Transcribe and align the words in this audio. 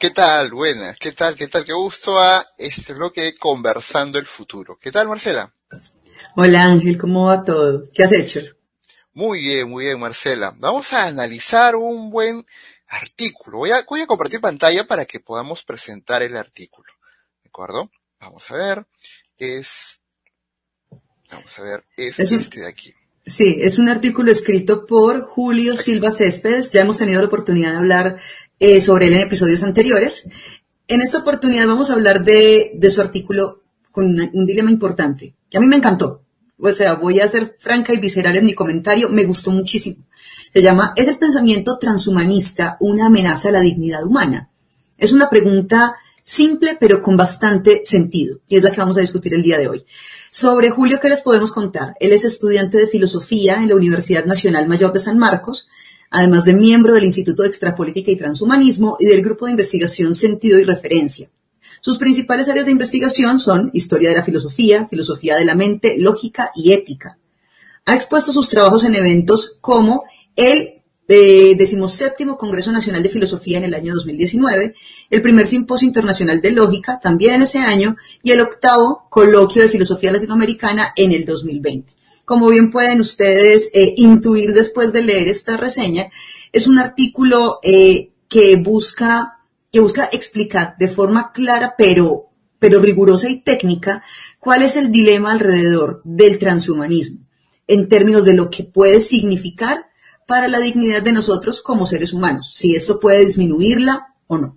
¿Qué 0.00 0.08
tal? 0.08 0.50
Buenas. 0.50 0.98
¿Qué 0.98 1.12
tal? 1.12 1.36
¿Qué 1.36 1.46
tal? 1.46 1.62
Qué 1.62 1.74
gusto 1.74 2.18
a 2.18 2.54
este 2.56 2.94
bloque 2.94 3.34
Conversando 3.34 4.18
el 4.18 4.24
Futuro. 4.24 4.78
¿Qué 4.80 4.90
tal, 4.90 5.06
Marcela? 5.06 5.54
Hola 6.36 6.64
Ángel, 6.64 6.96
¿cómo 6.96 7.26
va 7.26 7.44
todo? 7.44 7.84
¿Qué 7.92 8.04
has 8.04 8.12
hecho? 8.12 8.40
Muy 9.12 9.40
bien, 9.40 9.68
muy 9.68 9.84
bien, 9.84 10.00
Marcela. 10.00 10.54
Vamos 10.56 10.90
a 10.94 11.04
analizar 11.04 11.76
un 11.76 12.08
buen 12.08 12.46
artículo. 12.88 13.58
Voy 13.58 13.72
a, 13.72 13.84
voy 13.86 14.00
a 14.00 14.06
compartir 14.06 14.40
pantalla 14.40 14.86
para 14.86 15.04
que 15.04 15.20
podamos 15.20 15.64
presentar 15.64 16.22
el 16.22 16.34
artículo. 16.34 16.90
¿De 17.44 17.50
acuerdo? 17.50 17.90
Vamos 18.20 18.50
a 18.50 18.54
ver. 18.54 18.86
Es, 19.36 20.00
vamos 21.30 21.58
a 21.58 21.62
ver, 21.62 21.84
es, 21.98 22.18
este 22.18 22.60
de 22.60 22.68
aquí. 22.68 22.94
Sí, 23.26 23.58
es 23.60 23.78
un 23.78 23.90
artículo 23.90 24.32
escrito 24.32 24.86
por 24.86 25.26
Julio 25.26 25.76
Silva 25.76 26.10
Céspedes. 26.10 26.72
Ya 26.72 26.80
hemos 26.80 26.96
tenido 26.96 27.20
la 27.20 27.26
oportunidad 27.26 27.72
de 27.72 27.76
hablar 27.76 28.18
eh, 28.60 28.80
sobre 28.80 29.06
él 29.06 29.14
en 29.14 29.20
episodios 29.22 29.62
anteriores. 29.62 30.28
En 30.86 31.00
esta 31.00 31.18
oportunidad 31.18 31.66
vamos 31.66 31.90
a 31.90 31.94
hablar 31.94 32.24
de, 32.24 32.78
su 32.94 33.00
artículo 33.00 33.62
con 33.90 34.04
un 34.04 34.46
dilema 34.46 34.70
importante, 34.70 35.34
que 35.48 35.56
a 35.56 35.60
mí 35.60 35.66
me 35.66 35.76
encantó. 35.76 36.22
O 36.58 36.70
sea, 36.70 36.94
voy 36.94 37.20
a 37.20 37.26
ser 37.26 37.56
franca 37.58 37.92
y 37.94 37.98
visceral 37.98 38.36
en 38.36 38.44
mi 38.44 38.54
comentario, 38.54 39.08
me 39.08 39.24
gustó 39.24 39.50
muchísimo. 39.50 40.04
Se 40.52 40.62
llama, 40.62 40.92
¿es 40.96 41.08
el 41.08 41.18
pensamiento 41.18 41.78
transhumanista 41.78 42.76
una 42.80 43.06
amenaza 43.06 43.48
a 43.48 43.52
la 43.52 43.60
dignidad 43.60 44.04
humana? 44.04 44.50
Es 44.98 45.12
una 45.12 45.30
pregunta 45.30 45.96
simple 46.22 46.76
pero 46.78 47.02
con 47.02 47.16
bastante 47.16 47.82
sentido 47.84 48.38
y 48.46 48.56
es 48.56 48.62
la 48.62 48.70
que 48.70 48.80
vamos 48.80 48.96
a 48.96 49.00
discutir 49.00 49.34
el 49.34 49.42
día 49.42 49.58
de 49.58 49.68
hoy. 49.68 49.86
Sobre 50.30 50.70
Julio, 50.70 51.00
¿qué 51.00 51.08
les 51.08 51.22
podemos 51.22 51.50
contar? 51.50 51.94
Él 51.98 52.12
es 52.12 52.24
estudiante 52.24 52.78
de 52.78 52.86
filosofía 52.86 53.56
en 53.56 53.68
la 53.68 53.74
Universidad 53.74 54.26
Nacional 54.26 54.68
Mayor 54.68 54.92
de 54.92 55.00
San 55.00 55.18
Marcos, 55.18 55.66
además 56.10 56.44
de 56.44 56.54
miembro 56.54 56.94
del 56.94 57.04
Instituto 57.04 57.42
de 57.42 57.48
Extrapolítica 57.48 58.10
y 58.10 58.16
Transhumanismo 58.16 58.96
y 58.98 59.06
del 59.06 59.22
Grupo 59.22 59.46
de 59.46 59.52
Investigación 59.52 60.14
Sentido 60.14 60.58
y 60.58 60.64
Referencia. 60.64 61.30
Sus 61.80 61.96
principales 61.96 62.48
áreas 62.48 62.66
de 62.66 62.72
investigación 62.72 63.38
son 63.38 63.70
historia 63.72 64.10
de 64.10 64.16
la 64.16 64.22
filosofía, 64.22 64.86
filosofía 64.86 65.36
de 65.36 65.46
la 65.46 65.54
mente, 65.54 65.96
lógica 65.96 66.50
y 66.54 66.72
ética. 66.72 67.18
Ha 67.86 67.94
expuesto 67.94 68.32
sus 68.32 68.50
trabajos 68.50 68.84
en 68.84 68.94
eventos 68.94 69.56
como 69.60 70.04
el 70.36 70.80
eh, 71.08 71.56
decimoséptimo 71.56 72.36
Congreso 72.36 72.70
Nacional 72.70 73.02
de 73.02 73.08
Filosofía 73.08 73.58
en 73.58 73.64
el 73.64 73.74
año 73.74 73.94
2019, 73.94 74.74
el 75.10 75.22
primer 75.22 75.46
Simposio 75.46 75.88
Internacional 75.88 76.40
de 76.40 76.52
Lógica 76.52 77.00
también 77.00 77.36
en 77.36 77.42
ese 77.42 77.58
año 77.58 77.96
y 78.22 78.30
el 78.30 78.40
octavo 78.40 79.06
Coloquio 79.10 79.62
de 79.62 79.68
Filosofía 79.68 80.12
Latinoamericana 80.12 80.92
en 80.94 81.12
el 81.12 81.24
2020. 81.24 81.99
Como 82.30 82.46
bien 82.46 82.70
pueden 82.70 83.00
ustedes 83.00 83.70
eh, 83.74 83.92
intuir 83.96 84.54
después 84.54 84.92
de 84.92 85.02
leer 85.02 85.26
esta 85.26 85.56
reseña, 85.56 86.10
es 86.52 86.68
un 86.68 86.78
artículo 86.78 87.58
eh, 87.60 88.12
que 88.28 88.54
busca 88.54 89.40
que 89.72 89.80
busca 89.80 90.08
explicar 90.12 90.76
de 90.78 90.86
forma 90.86 91.32
clara, 91.32 91.74
pero, 91.76 92.28
pero 92.60 92.78
rigurosa 92.78 93.28
y 93.28 93.40
técnica, 93.40 94.04
cuál 94.38 94.62
es 94.62 94.76
el 94.76 94.92
dilema 94.92 95.32
alrededor 95.32 96.02
del 96.04 96.38
transhumanismo, 96.38 97.26
en 97.66 97.88
términos 97.88 98.24
de 98.24 98.34
lo 98.34 98.48
que 98.48 98.62
puede 98.62 99.00
significar 99.00 99.86
para 100.28 100.46
la 100.46 100.60
dignidad 100.60 101.02
de 101.02 101.12
nosotros 101.12 101.60
como 101.60 101.84
seres 101.84 102.12
humanos, 102.12 102.52
si 102.54 102.76
esto 102.76 103.00
puede 103.00 103.26
disminuirla 103.26 104.14
o 104.28 104.38
no. 104.38 104.56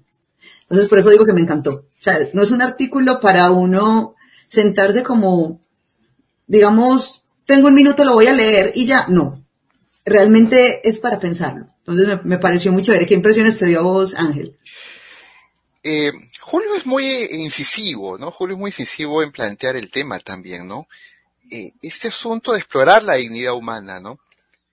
Entonces, 0.61 0.87
por 0.87 0.99
eso 0.99 1.09
digo 1.09 1.25
que 1.25 1.33
me 1.33 1.41
encantó. 1.41 1.71
O 1.71 2.03
sea, 2.03 2.19
no 2.33 2.43
es 2.43 2.51
un 2.51 2.61
artículo 2.61 3.19
para 3.19 3.49
uno 3.49 4.13
sentarse 4.47 5.01
como, 5.01 5.59
digamos, 6.45 7.22
tengo 7.45 7.67
un 7.67 7.75
minuto, 7.75 8.03
lo 8.03 8.13
voy 8.13 8.27
a 8.27 8.33
leer 8.33 8.71
y 8.75 8.85
ya, 8.85 9.07
no. 9.07 9.43
Realmente 10.05 10.87
es 10.87 10.99
para 10.99 11.19
pensarlo. 11.19 11.67
Entonces 11.85 12.25
me, 12.25 12.37
pareció 12.37 12.71
muy 12.71 12.81
chévere. 12.81 13.05
¿Qué 13.05 13.13
impresiones 13.13 13.57
te 13.57 13.67
dio 13.67 13.79
a 13.79 13.83
vos, 13.83 14.15
Ángel? 14.15 14.57
Eh, 15.83 16.11
Julio 16.41 16.75
es 16.75 16.85
muy 16.85 17.05
incisivo, 17.31 18.17
¿no? 18.17 18.31
Julio 18.31 18.55
es 18.55 18.59
muy 18.59 18.69
incisivo 18.69 19.21
en 19.21 19.31
plantear 19.31 19.75
el 19.75 19.89
tema 19.91 20.19
también, 20.19 20.67
¿no? 20.67 20.87
Eh, 21.51 21.73
este 21.81 22.07
asunto 22.07 22.53
de 22.53 22.59
explorar 22.59 23.03
la 23.03 23.15
dignidad 23.15 23.53
humana, 23.53 23.99
¿no? 23.99 24.19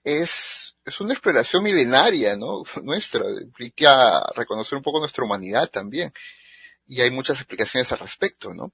Es, 0.03 0.75
es 0.85 0.99
una 1.01 1.13
exploración 1.13 1.63
milenaria, 1.63 2.35
¿no? 2.35 2.63
Nuestra, 2.83 3.25
implica 3.41 4.21
reconocer 4.35 4.77
un 4.77 4.83
poco 4.83 4.99
nuestra 4.99 5.23
humanidad 5.23 5.69
también. 5.69 6.13
Y 6.87 7.01
hay 7.01 7.11
muchas 7.11 7.37
explicaciones 7.37 7.91
al 7.91 7.99
respecto, 7.99 8.53
¿no? 8.53 8.71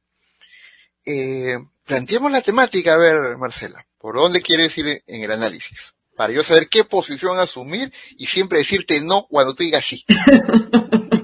Eh, 1.05 1.57
planteemos 1.87 2.31
la 2.31 2.41
temática, 2.41 2.93
a 2.93 2.97
ver, 2.97 3.37
Marcela, 3.37 3.87
¿por 3.97 4.15
dónde 4.15 4.41
quieres 4.41 4.77
ir 4.77 5.01
en 5.07 5.23
el 5.23 5.31
análisis? 5.31 5.95
Para 6.15 6.33
yo 6.33 6.43
saber 6.43 6.67
qué 6.67 6.83
posición 6.83 7.39
asumir 7.39 7.91
y 8.17 8.27
siempre 8.27 8.59
decirte 8.59 9.01
no 9.01 9.27
cuando 9.27 9.55
tú 9.55 9.63
digas 9.63 9.85
sí. 9.85 10.05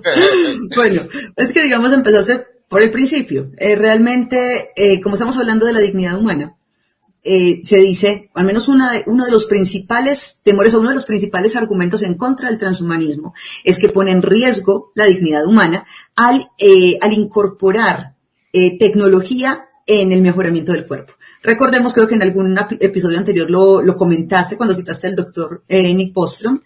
bueno, 0.76 1.02
es 1.36 1.52
que 1.52 1.64
digamos 1.64 1.92
empezaste 1.94 2.46
por 2.68 2.82
el 2.82 2.92
principio. 2.92 3.52
Eh, 3.58 3.76
realmente, 3.76 4.72
eh, 4.76 5.02
como 5.02 5.16
estamos 5.16 5.38
hablando 5.38 5.66
de 5.66 5.74
la 5.74 5.80
dignidad 5.80 6.18
humana, 6.18 6.56
eh, 7.24 7.62
se 7.64 7.78
dice, 7.78 8.30
al 8.34 8.46
menos 8.46 8.68
una 8.68 8.92
de, 8.92 9.04
uno 9.06 9.26
de 9.26 9.32
los 9.32 9.46
principales 9.46 10.40
temores 10.44 10.74
o 10.74 10.80
uno 10.80 10.90
de 10.90 10.96
los 10.96 11.06
principales 11.06 11.56
argumentos 11.56 12.04
en 12.04 12.16
contra 12.16 12.50
del 12.50 12.58
transhumanismo 12.58 13.34
es 13.64 13.80
que 13.80 13.88
pone 13.88 14.12
en 14.12 14.22
riesgo 14.22 14.92
la 14.96 15.06
dignidad 15.06 15.46
humana 15.46 15.86
al, 16.16 16.50
al 17.00 17.14
incorporar 17.14 18.16
tecnología 18.52 19.70
en 19.86 20.12
el 20.12 20.22
mejoramiento 20.22 20.72
del 20.72 20.88
cuerpo. 20.88 21.14
Recordemos, 21.42 21.94
creo 21.94 22.08
que 22.08 22.16
en 22.16 22.22
algún 22.22 22.58
episodio 22.80 23.18
anterior 23.18 23.50
lo, 23.50 23.82
lo 23.82 23.96
comentaste 23.96 24.56
cuando 24.56 24.76
citaste 24.76 25.08
al 25.08 25.16
doctor 25.16 25.64
Nick 25.68 26.14
Bostrom, 26.14 26.62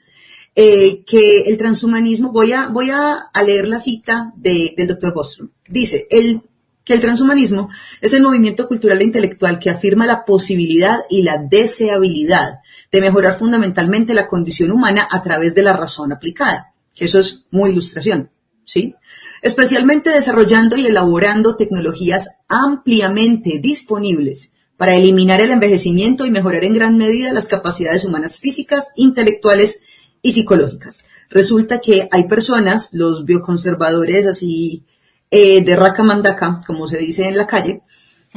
eh, 0.60 1.04
que 1.06 1.42
el 1.42 1.56
transhumanismo, 1.56 2.32
voy 2.32 2.52
a, 2.52 2.70
voy 2.70 2.90
a, 2.90 3.30
leer 3.46 3.68
la 3.68 3.80
cita 3.80 4.34
del 4.36 4.88
doctor 4.88 5.14
Bostrom. 5.14 5.50
Dice, 5.68 6.08
el, 6.10 6.42
que 6.84 6.96
el 6.96 7.00
transhumanismo 7.00 7.70
es 8.02 8.14
el 8.14 8.24
movimiento 8.24 8.68
cultural 8.68 9.00
e 9.02 9.04
intelectual 9.04 9.60
que 9.60 9.70
afirma 9.70 10.08
la 10.08 10.26
posibilidad 10.26 10.98
y 11.12 11.22
la 11.22 11.38
deseabilidad 11.38 12.62
de 12.92 13.02
mejorar 13.02 13.38
fundamentalmente 13.38 14.16
la 14.16 14.28
condición 14.28 14.72
humana 14.72 15.08
a 15.12 15.22
través 15.22 15.54
de 15.54 15.62
la 15.62 15.74
razón 15.74 16.12
aplicada. 16.12 16.74
Eso 16.96 17.20
es 17.20 17.46
muy 17.52 17.70
ilustración, 17.70 18.32
¿sí? 18.68 18.96
Especialmente 19.42 20.12
desarrollando 20.12 20.76
y 20.76 20.86
elaborando 20.86 21.56
tecnologías 21.56 22.28
ampliamente 22.50 23.60
disponibles 23.62 24.52
para 24.76 24.94
eliminar 24.94 25.42
el 25.42 25.52
envejecimiento 25.52 26.26
y 26.26 26.32
mejorar 26.32 26.66
en 26.66 26.74
gran 26.74 26.98
medida 26.98 27.32
las 27.32 27.48
capacidades 27.48 28.04
humanas 28.04 28.38
físicas, 28.38 28.90
intelectuales 28.96 29.82
y 30.22 30.34
psicológicas. 30.34 31.06
Resulta 31.30 31.80
que 31.80 32.10
hay 32.12 32.28
personas, 32.28 32.90
los 32.92 33.26
bioconservadores 33.26 34.28
así 34.28 34.86
eh, 35.32 35.64
de 35.64 35.76
raca 35.76 36.04
mandaca, 36.04 36.62
como 36.68 36.88
se 36.88 36.98
dice 36.98 37.28
en 37.28 37.38
la 37.38 37.48
calle, 37.48 37.82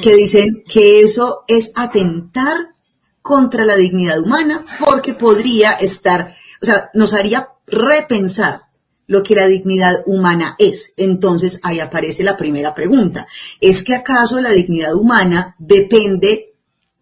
que 0.00 0.14
dicen 0.14 0.62
que 0.66 1.00
eso 1.00 1.44
es 1.48 1.72
atentar 1.74 2.68
contra 3.20 3.64
la 3.64 3.74
dignidad 3.74 4.20
humana 4.20 4.64
porque 4.78 5.12
podría 5.12 5.72
estar, 5.72 6.36
o 6.62 6.66
sea, 6.66 6.90
nos 6.94 7.14
haría 7.14 7.48
repensar 7.66 8.69
lo 9.10 9.24
que 9.24 9.34
la 9.34 9.48
dignidad 9.48 10.04
humana 10.06 10.54
es. 10.56 10.94
Entonces 10.96 11.58
ahí 11.64 11.80
aparece 11.80 12.22
la 12.22 12.36
primera 12.36 12.76
pregunta. 12.76 13.26
¿Es 13.60 13.82
que 13.82 13.96
acaso 13.96 14.40
la 14.40 14.50
dignidad 14.50 14.94
humana 14.94 15.56
depende 15.58 16.54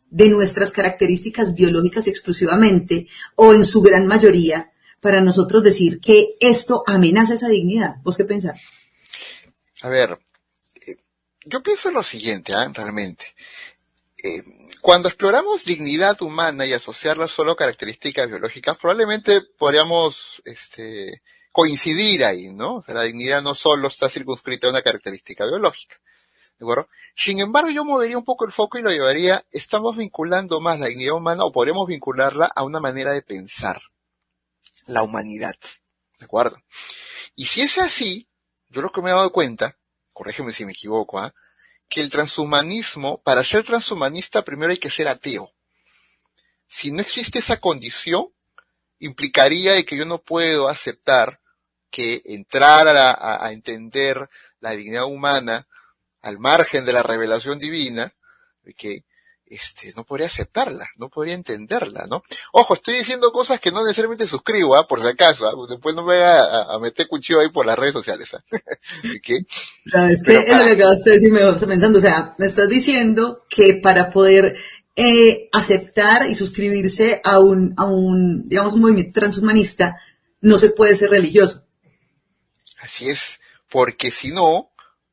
de 0.08 0.30
nuestras 0.30 0.72
características 0.72 1.54
biológicas 1.54 2.06
exclusivamente 2.06 3.08
o 3.34 3.52
en 3.52 3.62
su 3.62 3.82
gran 3.82 4.06
mayoría 4.06 4.72
para 5.00 5.20
nosotros 5.20 5.62
decir 5.62 6.00
que 6.00 6.36
esto 6.40 6.82
amenaza 6.86 7.34
esa 7.34 7.48
dignidad. 7.48 7.96
¿Vos 8.02 8.16
qué 8.16 8.24
pensás? 8.24 8.58
A 9.82 9.90
ver, 9.90 10.18
eh, 10.86 10.96
yo 11.44 11.62
pienso 11.62 11.90
lo 11.90 12.02
siguiente, 12.02 12.52
¿eh? 12.52 12.72
realmente. 12.72 13.34
Eh, 14.24 14.42
cuando 14.80 15.08
exploramos 15.08 15.66
dignidad 15.66 16.22
humana 16.22 16.64
y 16.64 16.72
asociarla 16.72 17.28
solo 17.28 17.52
a 17.52 17.56
características 17.56 18.28
biológicas, 18.28 18.78
probablemente 18.78 19.42
podríamos 19.58 20.40
este, 20.46 21.20
coincidir 21.52 22.24
ahí, 22.24 22.52
¿no? 22.52 22.76
O 22.76 22.82
sea, 22.82 22.94
la 22.94 23.02
dignidad 23.02 23.42
no 23.42 23.54
solo 23.54 23.88
está 23.88 24.08
circunscrita 24.08 24.66
a 24.66 24.70
una 24.70 24.82
característica 24.82 25.44
biológica. 25.46 25.96
¿De 26.58 26.64
acuerdo? 26.64 26.88
Sin 27.14 27.40
embargo, 27.40 27.70
yo 27.70 27.84
movería 27.84 28.18
un 28.18 28.24
poco 28.24 28.44
el 28.44 28.52
foco 28.52 28.78
y 28.78 28.82
lo 28.82 28.90
llevaría, 28.90 29.44
estamos 29.50 29.96
vinculando 29.96 30.60
más 30.60 30.78
la 30.78 30.88
dignidad 30.88 31.14
humana 31.14 31.44
o 31.44 31.52
podemos 31.52 31.86
vincularla 31.86 32.46
a 32.46 32.64
una 32.64 32.80
manera 32.80 33.12
de 33.12 33.22
pensar 33.22 33.80
la 34.86 35.02
humanidad. 35.02 35.54
¿De 36.18 36.24
acuerdo? 36.24 36.56
Y 37.36 37.46
si 37.46 37.62
es 37.62 37.78
así, 37.78 38.28
yo 38.68 38.82
lo 38.82 38.90
que 38.90 39.02
me 39.02 39.10
he 39.10 39.12
dado 39.12 39.30
cuenta, 39.30 39.78
corrígeme 40.12 40.52
si 40.52 40.64
me 40.64 40.72
equivoco, 40.72 41.18
¿ah? 41.18 41.32
que 41.88 42.00
el 42.00 42.10
transhumanismo, 42.10 43.22
para 43.22 43.44
ser 43.44 43.64
transhumanista 43.64 44.42
primero 44.42 44.72
hay 44.72 44.78
que 44.78 44.90
ser 44.90 45.08
ateo. 45.08 45.52
Si 46.66 46.90
no 46.90 47.00
existe 47.00 47.38
esa 47.38 47.60
condición, 47.60 48.32
implicaría 48.98 49.72
de 49.72 49.84
que 49.84 49.96
yo 49.96 50.04
no 50.04 50.18
puedo 50.18 50.68
aceptar 50.68 51.40
que 51.90 52.22
entrar 52.24 52.88
a, 52.88 53.44
a 53.44 53.52
entender 53.52 54.28
la 54.60 54.72
dignidad 54.72 55.06
humana 55.06 55.66
al 56.20 56.38
margen 56.38 56.84
de 56.84 56.92
la 56.92 57.02
revelación 57.02 57.58
divina, 57.58 58.12
que 58.76 59.04
este, 59.50 59.92
no 59.96 60.04
podría 60.04 60.26
aceptarla, 60.26 60.90
no 60.96 61.08
podría 61.08 61.34
entenderla, 61.34 62.06
¿no? 62.08 62.22
Ojo, 62.52 62.74
estoy 62.74 62.98
diciendo 62.98 63.32
cosas 63.32 63.60
que 63.60 63.70
no 63.70 63.82
necesariamente 63.82 64.26
suscribo, 64.26 64.76
¿ah? 64.76 64.86
por 64.86 65.00
si 65.00 65.06
acaso, 65.06 65.46
¿ah? 65.46 65.54
después 65.68 65.94
no 65.94 66.02
me 66.02 66.16
voy 66.16 66.24
a, 66.24 66.78
meter 66.80 67.08
cuchillo 67.08 67.40
ahí 67.40 67.48
por 67.48 67.64
las 67.64 67.78
redes 67.78 67.94
sociales. 67.94 68.34
¿ah? 68.34 68.44
¿Qué? 69.22 69.38
es 70.10 70.22
que 70.22 70.38
es 70.38 70.56
lo 70.56 70.64
que 70.64 70.72
acabaste 70.72 71.10
de 71.10 71.16
decir, 71.16 71.32
me 71.32 71.40
está 71.40 71.66
pensando, 71.66 71.98
o 71.98 72.02
sea, 72.02 72.34
me 72.36 72.46
estás 72.46 72.68
diciendo 72.68 73.44
que 73.48 73.74
para 73.74 74.10
poder 74.10 74.56
eh, 75.00 75.48
aceptar 75.52 76.28
y 76.28 76.34
suscribirse 76.34 77.20
a 77.22 77.38
un, 77.38 77.72
a 77.76 77.84
un, 77.84 78.48
digamos, 78.48 78.72
un 78.72 78.80
movimiento 78.80 79.20
transhumanista, 79.20 79.96
no 80.40 80.58
se 80.58 80.70
puede 80.70 80.96
ser 80.96 81.10
religioso. 81.10 81.64
Así 82.80 83.08
es, 83.08 83.38
porque 83.70 84.10
si 84.10 84.32
no, 84.32 84.72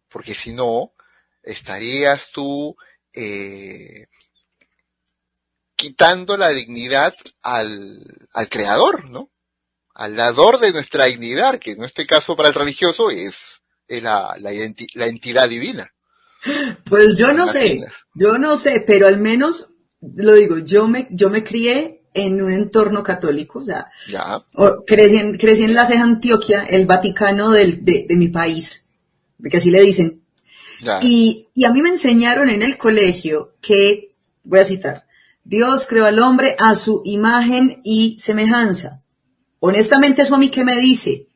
porque 0.09 0.33
si 0.33 0.53
no, 0.53 0.93
estarías 1.43 2.31
tú 2.31 2.75
eh, 3.13 4.07
quitando 5.75 6.35
la 6.35 6.49
dignidad 6.49 7.13
al, 7.43 8.03
al 8.33 8.49
creador, 8.49 9.07
¿no? 9.07 9.29
Al 9.93 10.15
dador 10.15 10.59
de 10.59 10.71
nuestra 10.71 11.05
dignidad, 11.05 11.59
que 11.59 11.73
en 11.73 11.83
este 11.83 12.07
caso 12.07 12.35
para 12.35 12.49
el 12.49 12.55
religioso 12.55 13.11
es, 13.11 13.61
la, 13.87 14.35
la, 14.39 14.51
entidad 15.05 15.47
divina. 15.47 15.93
Pues 16.85 17.17
yo 17.17 17.33
no 17.33 17.47
sé, 17.47 17.81
yo 18.15 18.39
no 18.39 18.57
sé, 18.57 18.83
pero 18.85 19.05
al 19.05 19.19
menos, 19.19 19.69
lo 20.15 20.33
digo, 20.33 20.59
yo 20.59 20.87
me, 20.87 21.07
yo 21.11 21.29
me 21.29 21.43
crié 21.43 22.01
en 22.13 22.41
un 22.41 22.51
entorno 22.51 23.03
católico, 23.03 23.59
o 23.59 23.65
sea, 23.65 23.91
ya. 24.09 24.45
crecí, 24.87 25.17
en, 25.17 25.37
crecí 25.37 25.63
en 25.63 25.73
la 25.73 25.85
ceja 25.85 26.03
Antioquia, 26.03 26.63
el 26.63 26.85
Vaticano 26.85 27.51
del, 27.51 27.83
de, 27.83 28.05
de 28.07 28.15
mi 28.15 28.29
país, 28.29 28.87
porque 29.37 29.57
así 29.57 29.69
le 29.69 29.81
dicen. 29.81 30.21
Y, 31.01 31.47
y 31.53 31.65
a 31.65 31.71
mí 31.71 31.81
me 31.81 31.89
enseñaron 31.89 32.49
en 32.49 32.61
el 32.61 32.77
colegio 32.77 33.53
que, 33.61 34.11
voy 34.43 34.59
a 34.59 34.65
citar, 34.65 35.05
Dios 35.43 35.85
creó 35.87 36.05
al 36.05 36.19
hombre 36.19 36.55
a 36.59 36.75
su 36.75 37.01
imagen 37.05 37.81
y 37.83 38.17
semejanza. 38.19 39.03
Honestamente, 39.59 40.21
eso 40.21 40.35
a 40.35 40.39
mí 40.39 40.49
que 40.49 40.63
me 40.63 40.75
dice 40.77 41.27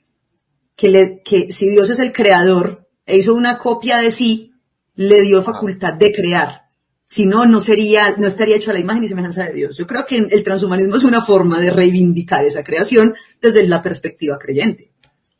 que, 0.75 0.89
le, 0.89 1.21
que 1.23 1.51
si 1.51 1.69
Dios 1.69 1.89
es 1.89 1.99
el 1.99 2.13
creador 2.13 2.87
e 3.05 3.17
hizo 3.17 3.33
una 3.33 3.57
copia 3.57 3.99
de 3.99 4.11
sí, 4.11 4.53
le 4.95 5.21
dio 5.21 5.41
facultad 5.41 5.93
de 5.93 6.13
crear. 6.13 6.68
Si 7.09 7.25
no, 7.25 7.45
no 7.45 7.59
sería, 7.59 8.15
no 8.17 8.27
estaría 8.27 8.55
hecho 8.55 8.69
a 8.69 8.73
la 8.73 8.79
imagen 8.79 9.03
y 9.03 9.07
semejanza 9.07 9.45
de 9.45 9.53
Dios. 9.53 9.77
Yo 9.77 9.87
creo 9.87 10.05
que 10.05 10.17
el 10.17 10.43
transhumanismo 10.43 10.95
es 10.95 11.03
una 11.03 11.21
forma 11.21 11.59
de 11.59 11.71
reivindicar 11.71 12.45
esa 12.45 12.63
creación 12.63 13.15
desde 13.41 13.65
la 13.67 13.81
perspectiva 13.81 14.37
creyente. 14.37 14.91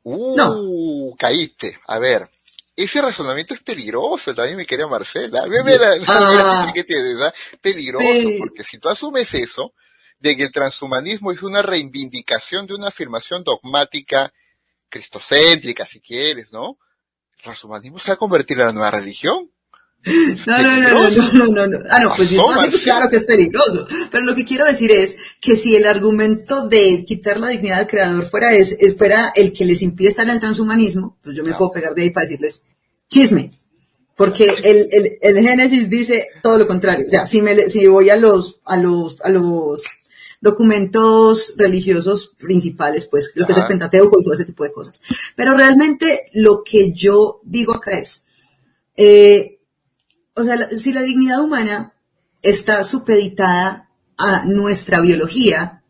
Uh, 0.03 0.35
no. 0.35 1.15
caíste. 1.17 1.79
A 1.87 1.99
ver, 1.99 2.27
ese 2.75 3.01
razonamiento 3.01 3.53
es 3.53 3.61
peligroso 3.61 4.33
también, 4.33 4.57
mi 4.57 4.65
querida 4.65 4.87
Marcela. 4.87 5.43
Ah. 6.07 6.71
que 6.73 6.83
tienes, 6.83 7.15
Peligroso, 7.61 8.29
porque 8.39 8.63
si 8.63 8.79
tú 8.79 8.89
asumes 8.89 9.31
eso, 9.35 9.73
de 10.19 10.35
que 10.35 10.43
el 10.43 10.51
transhumanismo 10.51 11.31
es 11.31 11.43
una 11.43 11.61
reivindicación 11.61 12.65
de 12.65 12.75
una 12.75 12.87
afirmación 12.87 13.43
dogmática 13.43 14.33
cristocéntrica, 14.89 15.85
si 15.85 16.01
quieres, 16.01 16.51
¿no? 16.51 16.77
El 17.37 17.43
transhumanismo 17.43 17.99
se 17.99 18.11
va 18.11 18.15
a 18.15 18.17
convertir 18.17 18.59
en 18.59 18.65
la 18.65 18.73
nueva 18.73 18.91
religión. 18.91 19.51
No, 20.05 20.61
no, 20.61 20.79
no, 20.79 21.09
no, 21.33 21.47
no, 21.47 21.67
no, 21.67 21.79
Ah, 21.89 21.99
no, 21.99 22.13
pues, 22.15 22.29
pues 22.69 22.83
claro 22.83 23.09
que 23.09 23.17
es 23.17 23.25
peligroso. 23.25 23.85
Pero 24.09 24.23
lo 24.23 24.33
que 24.33 24.45
quiero 24.45 24.65
decir 24.65 24.91
es 24.91 25.17
que 25.41 25.55
si 25.55 25.75
el 25.75 25.85
argumento 25.85 26.67
de 26.67 27.03
quitar 27.05 27.39
la 27.39 27.49
dignidad 27.49 27.79
al 27.79 27.87
creador 27.87 28.25
fuera, 28.25 28.53
es, 28.53 28.77
fuera 28.97 29.33
el 29.35 29.51
que 29.51 29.65
les 29.65 29.81
impide 29.81 30.09
estar 30.09 30.25
en 30.25 30.35
el 30.35 30.39
transhumanismo, 30.39 31.17
pues 31.21 31.35
yo 31.35 31.43
me 31.43 31.53
puedo 31.53 31.71
pegar 31.71 31.93
de 31.93 32.03
ahí 32.03 32.09
para 32.11 32.25
decirles, 32.25 32.63
chisme. 33.09 33.51
Porque 34.15 34.51
el, 34.63 34.89
el, 34.91 35.17
el, 35.21 35.39
Génesis 35.39 35.89
dice 35.89 36.27
todo 36.43 36.57
lo 36.57 36.67
contrario. 36.67 37.05
O 37.07 37.09
sea, 37.09 37.25
si, 37.25 37.41
me, 37.41 37.69
si 37.69 37.87
voy 37.87 38.09
a 38.09 38.17
los, 38.17 38.59
a 38.65 38.75
los, 38.75 39.15
a 39.21 39.29
los 39.29 39.83
documentos 40.41 41.55
religiosos 41.57 42.35
principales, 42.37 43.05
pues 43.05 43.31
lo 43.35 43.45
que 43.45 43.53
es 43.53 43.57
el 43.57 43.67
Pentateuco 43.67 44.19
y 44.19 44.23
todo 44.23 44.33
ese 44.33 44.45
tipo 44.45 44.63
de 44.63 44.71
cosas. 44.71 45.01
Pero 45.35 45.55
realmente 45.55 46.29
lo 46.33 46.63
que 46.63 46.91
yo 46.91 47.41
digo 47.43 47.73
acá 47.73 47.97
es, 47.97 48.25
eh, 48.95 49.58
o 50.39 50.43
sea, 50.43 50.69
si 50.77 50.93
la 50.93 51.01
dignidad 51.01 51.41
humana 51.41 51.93
está 52.41 52.83
supeditada 52.83 53.89
a 54.17 54.45
nuestra 54.45 55.01
biología, 55.01 55.83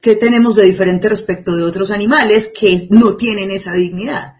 ¿qué 0.00 0.16
tenemos 0.16 0.56
de 0.56 0.64
diferente 0.64 1.08
respecto 1.08 1.56
de 1.56 1.62
otros 1.62 1.90
animales 1.90 2.52
que 2.54 2.88
no 2.90 3.16
tienen 3.16 3.50
esa 3.50 3.72
dignidad? 3.72 4.36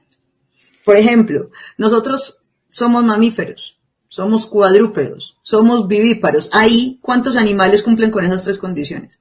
Por 0.85 0.97
ejemplo, 0.97 1.51
nosotros 1.79 2.43
somos 2.71 3.05
mamíferos, 3.05 3.79
somos 4.09 4.47
cuadrúpedos, 4.47 5.39
somos 5.43 5.87
vivíparos. 5.87 6.51
Ahí, 6.53 6.99
¿cuántos 7.01 7.37
animales 7.37 7.83
cumplen 7.83 8.11
con 8.11 8.25
esas 8.25 8.45
tres 8.45 8.59
condiciones? 8.59 9.21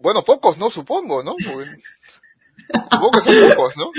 Bueno, 0.00 0.24
pocos, 0.24 0.58
¿no? 0.58 0.70
Supongo, 0.70 1.22
¿no? 1.22 1.36
Supongo 2.90 3.10
que 3.12 3.32
son 3.32 3.48
pocos, 3.50 3.76
¿no? 3.76 3.90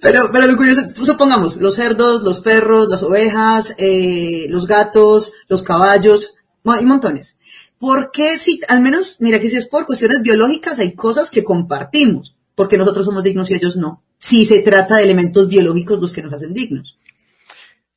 Pero, 0.00 0.30
pero 0.32 0.46
lo 0.46 0.56
curioso, 0.56 0.82
supongamos, 1.04 1.56
los 1.56 1.74
cerdos, 1.74 2.22
los 2.22 2.40
perros, 2.40 2.88
las 2.88 3.02
ovejas, 3.02 3.74
eh, 3.78 4.46
los 4.48 4.66
gatos, 4.66 5.32
los 5.48 5.62
caballos, 5.62 6.34
hay 6.64 6.84
montones. 6.84 7.36
¿Por 7.78 8.10
qué 8.12 8.38
si, 8.38 8.60
al 8.68 8.80
menos, 8.80 9.16
mira 9.18 9.40
que 9.40 9.48
si 9.48 9.56
es 9.56 9.66
por 9.66 9.86
cuestiones 9.86 10.22
biológicas, 10.22 10.78
hay 10.78 10.94
cosas 10.94 11.30
que 11.30 11.42
compartimos? 11.42 12.36
Porque 12.54 12.78
nosotros 12.78 13.06
somos 13.06 13.24
dignos 13.24 13.50
y 13.50 13.54
ellos 13.54 13.76
no 13.76 14.02
si 14.22 14.44
se 14.44 14.60
trata 14.60 14.96
de 14.96 15.02
elementos 15.02 15.48
biológicos 15.48 16.00
los 16.00 16.12
que 16.12 16.22
nos 16.22 16.32
hacen 16.32 16.54
dignos. 16.54 16.96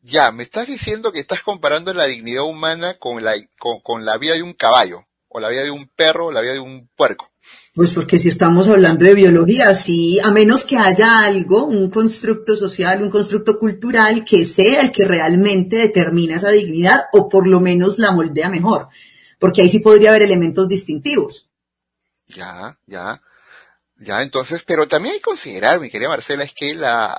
Ya, 0.01 0.31
me 0.31 0.41
estás 0.41 0.65
diciendo 0.65 1.11
que 1.11 1.19
estás 1.19 1.43
comparando 1.43 1.93
la 1.93 2.05
dignidad 2.05 2.43
humana 2.43 2.97
con 2.97 3.23
la, 3.23 3.35
con, 3.59 4.05
la 4.05 4.17
vida 4.17 4.33
de 4.33 4.41
un 4.41 4.53
caballo, 4.53 5.05
o 5.29 5.39
la 5.39 5.49
vida 5.49 5.61
de 5.61 5.69
un 5.69 5.87
perro, 5.87 6.27
o 6.27 6.31
la 6.31 6.41
vida 6.41 6.53
de 6.53 6.59
un 6.59 6.89
puerco. 6.95 7.29
Pues 7.75 7.93
porque 7.93 8.17
si 8.17 8.29
estamos 8.29 8.69
hablando 8.69 9.03
de 9.03 9.13
biología, 9.13 9.73
sí, 9.75 10.17
a 10.23 10.31
menos 10.31 10.63
que 10.63 10.77
haya 10.77 11.25
algo, 11.25 11.65
un 11.65 11.89
constructo 11.89 12.55
social, 12.55 13.03
un 13.03 13.09
constructo 13.09 13.59
cultural 13.59 14.23
que 14.23 14.45
sea 14.45 14.79
el 14.79 14.93
que 14.93 15.03
realmente 15.03 15.75
determina 15.75 16.37
esa 16.37 16.51
dignidad 16.51 17.01
o 17.11 17.27
por 17.27 17.45
lo 17.45 17.59
menos 17.59 17.99
la 17.99 18.13
moldea 18.13 18.49
mejor, 18.49 18.87
porque 19.39 19.61
ahí 19.61 19.67
sí 19.67 19.79
podría 19.79 20.11
haber 20.11 20.21
elementos 20.21 20.69
distintivos. 20.69 21.49
Ya, 22.27 22.79
ya. 22.87 23.21
Ya, 23.97 24.21
entonces, 24.21 24.63
pero 24.63 24.87
también 24.87 25.15
hay 25.15 25.19
que 25.19 25.25
considerar, 25.25 25.81
mi 25.81 25.89
querida 25.89 26.07
Marcela, 26.07 26.45
es 26.45 26.53
que 26.53 26.75
la, 26.75 27.17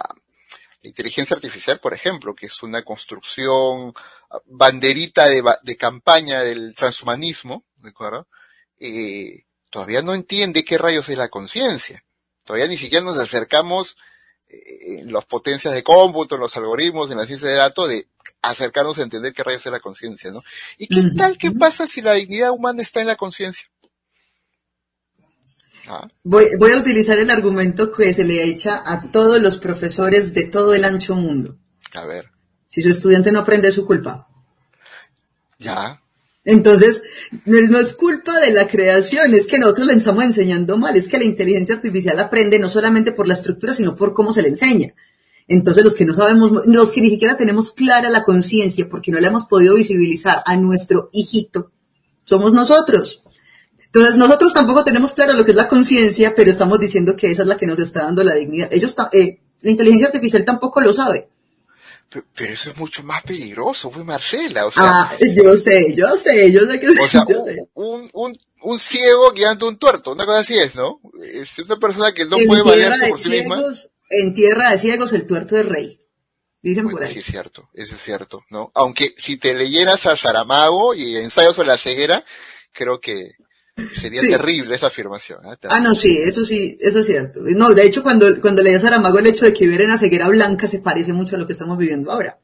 inteligencia 0.81 1.37
artificial, 1.37 1.81
por 1.81 1.93
ejemplo, 1.93 2.35
que 2.35 2.47
es 2.47 2.63
una 2.63 2.83
construcción 2.83 3.93
banderita 4.47 5.29
de, 5.29 5.43
de 5.63 5.77
campaña 5.77 6.41
del 6.41 6.75
transhumanismo, 6.75 7.67
¿de 7.77 7.91
acuerdo? 7.91 8.27
Eh, 8.81 9.45
todavía 9.77 10.01
no 10.01 10.15
entiende 10.15 10.65
qué 10.65 10.79
rayos 10.79 11.07
es 11.11 11.19
la 11.19 11.29
conciencia. 11.29 12.03
Todavía 12.47 12.67
ni 12.67 12.79
siquiera 12.79 13.05
nos 13.05 13.19
acercamos 13.19 13.99
eh, 14.49 15.01
en 15.01 15.13
las 15.13 15.27
potencias 15.27 15.75
de 15.75 15.83
cómputo, 15.83 16.37
en 16.37 16.41
los 16.41 16.57
algoritmos, 16.57 17.11
en 17.11 17.19
la 17.19 17.27
ciencia 17.27 17.51
de 17.51 17.57
datos, 17.57 17.91
de 17.91 18.09
acercarnos 18.41 18.99
a 18.99 19.03
entender 19.03 19.35
qué 19.35 19.43
rayos 19.43 19.67
es 19.67 19.71
la 19.71 19.81
conciencia, 19.81 20.33
¿no? 20.33 20.43
¿Y 20.79 20.87
qué 20.87 21.03
tal, 21.15 21.37
qué 21.37 21.51
pasa 21.51 21.87
si 21.87 22.01
la 22.01 22.15
dignidad 22.15 22.53
humana 22.53 22.81
está 22.81 23.03
en 23.03 23.09
la 23.09 23.17
conciencia? 23.17 23.69
Voy, 26.25 26.47
voy, 26.59 26.73
a 26.73 26.79
utilizar 26.79 27.19
el 27.19 27.29
argumento 27.29 27.93
que 27.93 28.15
se 28.15 28.25
le 28.25 28.45
echa 28.45 28.83
a 28.83 29.11
todos 29.13 29.43
los 29.43 29.59
profesores 29.59 30.33
de 30.33 30.47
todo 30.47 30.73
el 30.73 30.87
ancho 30.87 31.15
mundo. 31.17 31.59
A 31.93 32.07
ver. 32.07 32.31
Si 32.67 32.81
su 32.81 32.89
estudiante 32.89 33.31
no 33.31 33.41
aprende, 33.41 33.69
es 33.69 33.75
su 33.75 33.87
culpa. 33.87 34.27
Ya. 35.59 36.01
Entonces, 36.47 37.03
no 37.45 37.79
es 37.79 37.95
culpa 37.95 38.39
de 38.39 38.53
la 38.53 38.69
creación, 38.69 39.35
es 39.35 39.49
que 39.49 39.59
nosotros 39.59 39.89
le 39.89 39.95
estamos 39.95 40.23
enseñando 40.23 40.79
mal, 40.79 40.97
es 40.97 41.09
que 41.09 41.19
la 41.19 41.25
inteligencia 41.25 41.75
artificial 41.75 42.19
aprende 42.21 42.61
no 42.61 42.69
solamente 42.69 43.11
por 43.11 43.27
la 43.27 43.35
estructura, 43.35 43.75
sino 43.75 43.97
por 43.97 44.15
cómo 44.15 44.33
se 44.33 44.43
le 44.43 44.49
enseña. 44.49 44.95
Entonces, 45.49 45.83
los 45.83 45.97
que 45.97 46.05
no 46.05 46.15
sabemos, 46.15 46.53
los 46.67 46.93
que 46.93 47.01
ni 47.01 47.11
siquiera 47.11 47.37
tenemos 47.37 47.73
clara 47.73 48.11
la 48.11 48.23
conciencia 48.23 48.89
porque 48.89 49.11
no 49.11 49.19
le 49.19 49.27
hemos 49.27 49.47
podido 49.47 49.75
visibilizar 49.75 50.45
a 50.47 50.57
nuestro 50.57 51.11
hijito, 51.13 51.73
somos 52.25 52.53
nosotros. 52.53 53.25
Entonces, 53.87 54.15
nosotros 54.15 54.53
tampoco 54.53 54.85
tenemos 54.85 55.15
claro 55.15 55.33
lo 55.33 55.45
que 55.45 55.51
es 55.51 55.57
la 55.57 55.67
conciencia, 55.67 56.33
pero 56.37 56.53
estamos 56.53 56.79
diciendo 56.79 57.17
que 57.17 57.29
esa 57.29 57.43
es 57.43 57.49
la 57.49 57.57
que 57.57 57.67
nos 57.67 57.81
está 57.81 58.05
dando 58.05 58.23
la 58.23 58.35
dignidad. 58.35 58.69
Ellos, 58.73 58.95
eh, 59.13 59.41
la 59.63 59.71
inteligencia 59.73 60.07
artificial 60.07 60.45
tampoco 60.45 60.81
lo 60.81 60.93
sabe. 60.93 61.29
Pero, 62.09 62.53
eso 62.53 62.71
es 62.71 62.77
mucho 62.77 63.03
más 63.03 63.23
peligroso, 63.23 63.91
fue 63.91 64.05
Marcela. 64.05 64.67
O 64.67 64.73
sea, 64.73 64.85
ah, 64.85 65.17
yo 65.21 65.55
sé, 65.55 65.95
yo 65.95 66.09
sé, 66.17 66.53
yo 66.53 66.61
sé 66.67 66.79
que 66.79 66.89
O 66.89 67.09
sea, 67.09 67.25
un, 67.75 68.09
un, 68.13 68.39
un, 68.63 68.79
ciego 68.79 69.33
guiando 69.33 69.69
un 69.69 69.77
tuerto, 69.77 70.13
una 70.13 70.25
cosa 70.25 70.41
así 70.41 70.59
es, 70.59 70.77
¿no? 70.77 71.01
Es 71.23 71.59
una 71.59 71.77
persona 71.77 72.13
que 72.13 72.25
no 72.25 72.37
puede 72.47 72.63
valerse 72.63 73.09
por 73.09 73.19
sí 73.19 73.29
misma. 73.31 73.63
En 74.09 74.35
tierra 74.35 74.71
de 74.71 74.79
ciegos 74.79 75.13
el 75.13 75.27
tuerto 75.27 75.57
es 75.57 75.67
rey. 75.67 76.01
Dicen 76.63 76.89
por 76.89 77.03
ahí. 77.03 77.13
Sí, 77.13 77.19
es 77.21 77.27
cierto, 77.27 77.69
eso 77.75 77.95
es 77.95 78.03
cierto, 78.03 78.45
¿no? 78.51 78.71
Aunque 78.75 79.15
si 79.19 79.37
te 79.37 79.55
leyeras 79.55 80.07
a 80.07 80.17
Saramago 80.17 80.95
y 80.95 81.17
ensayos 81.17 81.57
sobre 81.57 81.69
la 81.69 81.79
ceguera, 81.79 82.25
creo 82.73 83.01
que 83.01 83.33
Sería 83.93 84.23
terrible 84.23 84.75
esa 84.75 84.87
afirmación. 84.87 85.41
¿eh? 85.45 85.57
Ah, 85.69 85.81
no, 85.81 85.95
sí, 85.95 86.17
eso 86.17 86.47
sí, 86.47 86.79
eso 86.81 87.01
es 87.01 87.07
cierto. 87.07 87.41
No, 87.43 87.71
de 87.71 87.85
hecho, 87.85 88.03
cuando, 88.03 88.41
cuando 88.41 88.63
leí 88.63 88.75
a 88.75 88.81
Saramago 88.81 89.19
el 89.19 89.27
hecho 89.27 89.45
de 89.45 89.53
que 89.53 89.65
viviera 89.65 89.85
en 89.85 89.91
la 89.91 89.99
ceguera 89.99 90.29
blanca 90.29 90.67
se 90.67 90.79
parece 90.79 91.13
mucho 91.13 91.37
a 91.37 91.39
lo 91.39 91.47
que 91.47 91.53
estamos 91.53 91.77
viviendo 91.77 92.11
ahora. 92.11 92.39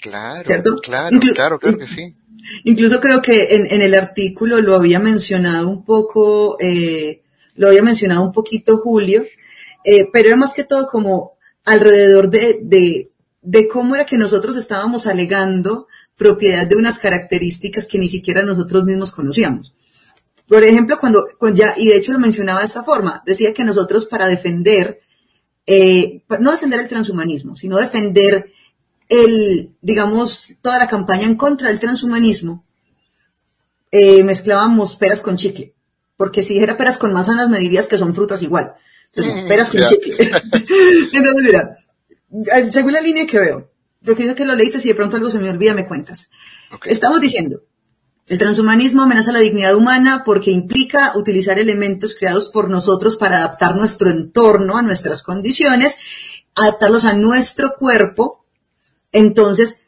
Claro, 0.00 0.44
¿cierto? 0.44 0.76
claro, 0.82 1.20
claro, 1.34 1.58
claro 1.60 1.78
que 1.78 1.86
sí. 1.86 2.16
Incluso 2.64 3.00
creo 3.00 3.22
que 3.22 3.54
en, 3.54 3.70
en, 3.70 3.82
el 3.82 3.94
artículo 3.94 4.60
lo 4.60 4.74
había 4.74 4.98
mencionado 4.98 5.68
un 5.68 5.84
poco, 5.84 6.56
eh, 6.58 7.22
lo 7.54 7.68
había 7.68 7.82
mencionado 7.82 8.22
un 8.22 8.32
poquito 8.32 8.78
Julio, 8.78 9.24
eh, 9.84 10.08
pero 10.12 10.28
era 10.28 10.36
más 10.36 10.52
que 10.52 10.64
todo 10.64 10.88
como 10.88 11.34
alrededor 11.64 12.28
de, 12.28 12.58
de, 12.62 13.12
de 13.40 13.68
cómo 13.68 13.94
era 13.94 14.04
que 14.04 14.16
nosotros 14.16 14.56
estábamos 14.56 15.06
alegando 15.06 15.86
propiedad 16.16 16.66
de 16.66 16.74
unas 16.74 16.98
características 16.98 17.86
que 17.86 17.98
ni 17.98 18.08
siquiera 18.08 18.42
nosotros 18.42 18.84
mismos 18.84 19.12
conocíamos. 19.12 19.72
Por 20.52 20.64
ejemplo, 20.64 20.98
cuando, 21.00 21.26
ya, 21.54 21.72
y 21.78 21.86
de 21.86 21.96
hecho 21.96 22.12
lo 22.12 22.18
mencionaba 22.18 22.60
de 22.60 22.66
esta 22.66 22.84
forma, 22.84 23.22
decía 23.24 23.54
que 23.54 23.64
nosotros 23.64 24.04
para 24.04 24.28
defender, 24.28 25.00
eh, 25.66 26.24
no 26.40 26.52
defender 26.52 26.78
el 26.78 26.88
transhumanismo, 26.88 27.56
sino 27.56 27.78
defender 27.78 28.52
el, 29.08 29.70
digamos, 29.80 30.52
toda 30.60 30.78
la 30.78 30.88
campaña 30.88 31.24
en 31.24 31.36
contra 31.36 31.68
del 31.68 31.80
transhumanismo, 31.80 32.66
eh, 33.90 34.22
mezclábamos 34.24 34.96
peras 34.96 35.22
con 35.22 35.38
chicle. 35.38 35.72
Porque 36.18 36.42
si 36.42 36.52
dijera 36.52 36.76
peras 36.76 36.98
con 36.98 37.14
manzanas, 37.14 37.48
me 37.48 37.58
dirías 37.58 37.88
que 37.88 37.96
son 37.96 38.14
frutas 38.14 38.42
igual. 38.42 38.74
Entonces, 39.06 39.44
mm, 39.44 39.48
peras 39.48 39.70
con 39.70 39.80
chicle. 39.86 40.16
Entonces, 41.14 41.42
mira, 41.42 41.78
según 42.70 42.92
la 42.92 43.00
línea 43.00 43.26
que 43.26 43.40
veo, 43.40 43.70
yo 44.02 44.14
quiero 44.14 44.34
que 44.34 44.44
lo 44.44 44.54
leíste, 44.54 44.80
si 44.80 44.88
de 44.88 44.94
pronto 44.94 45.16
algo 45.16 45.30
se 45.30 45.38
me 45.38 45.48
olvida, 45.48 45.72
me 45.72 45.86
cuentas. 45.86 46.28
Estamos 46.84 47.22
diciendo, 47.22 47.62
el 48.28 48.38
transhumanismo 48.38 49.02
amenaza 49.02 49.32
la 49.32 49.40
dignidad 49.40 49.74
humana 49.74 50.22
porque 50.24 50.50
implica 50.50 51.12
utilizar 51.16 51.58
elementos 51.58 52.14
creados 52.14 52.48
por 52.48 52.70
nosotros 52.70 53.16
para 53.16 53.38
adaptar 53.38 53.76
nuestro 53.76 54.10
entorno 54.10 54.76
a 54.76 54.82
nuestras 54.82 55.22
condiciones, 55.22 55.96
adaptarlos 56.54 57.04
a 57.04 57.14
nuestro 57.14 57.74
cuerpo. 57.78 58.44
Entonces, 59.10 59.78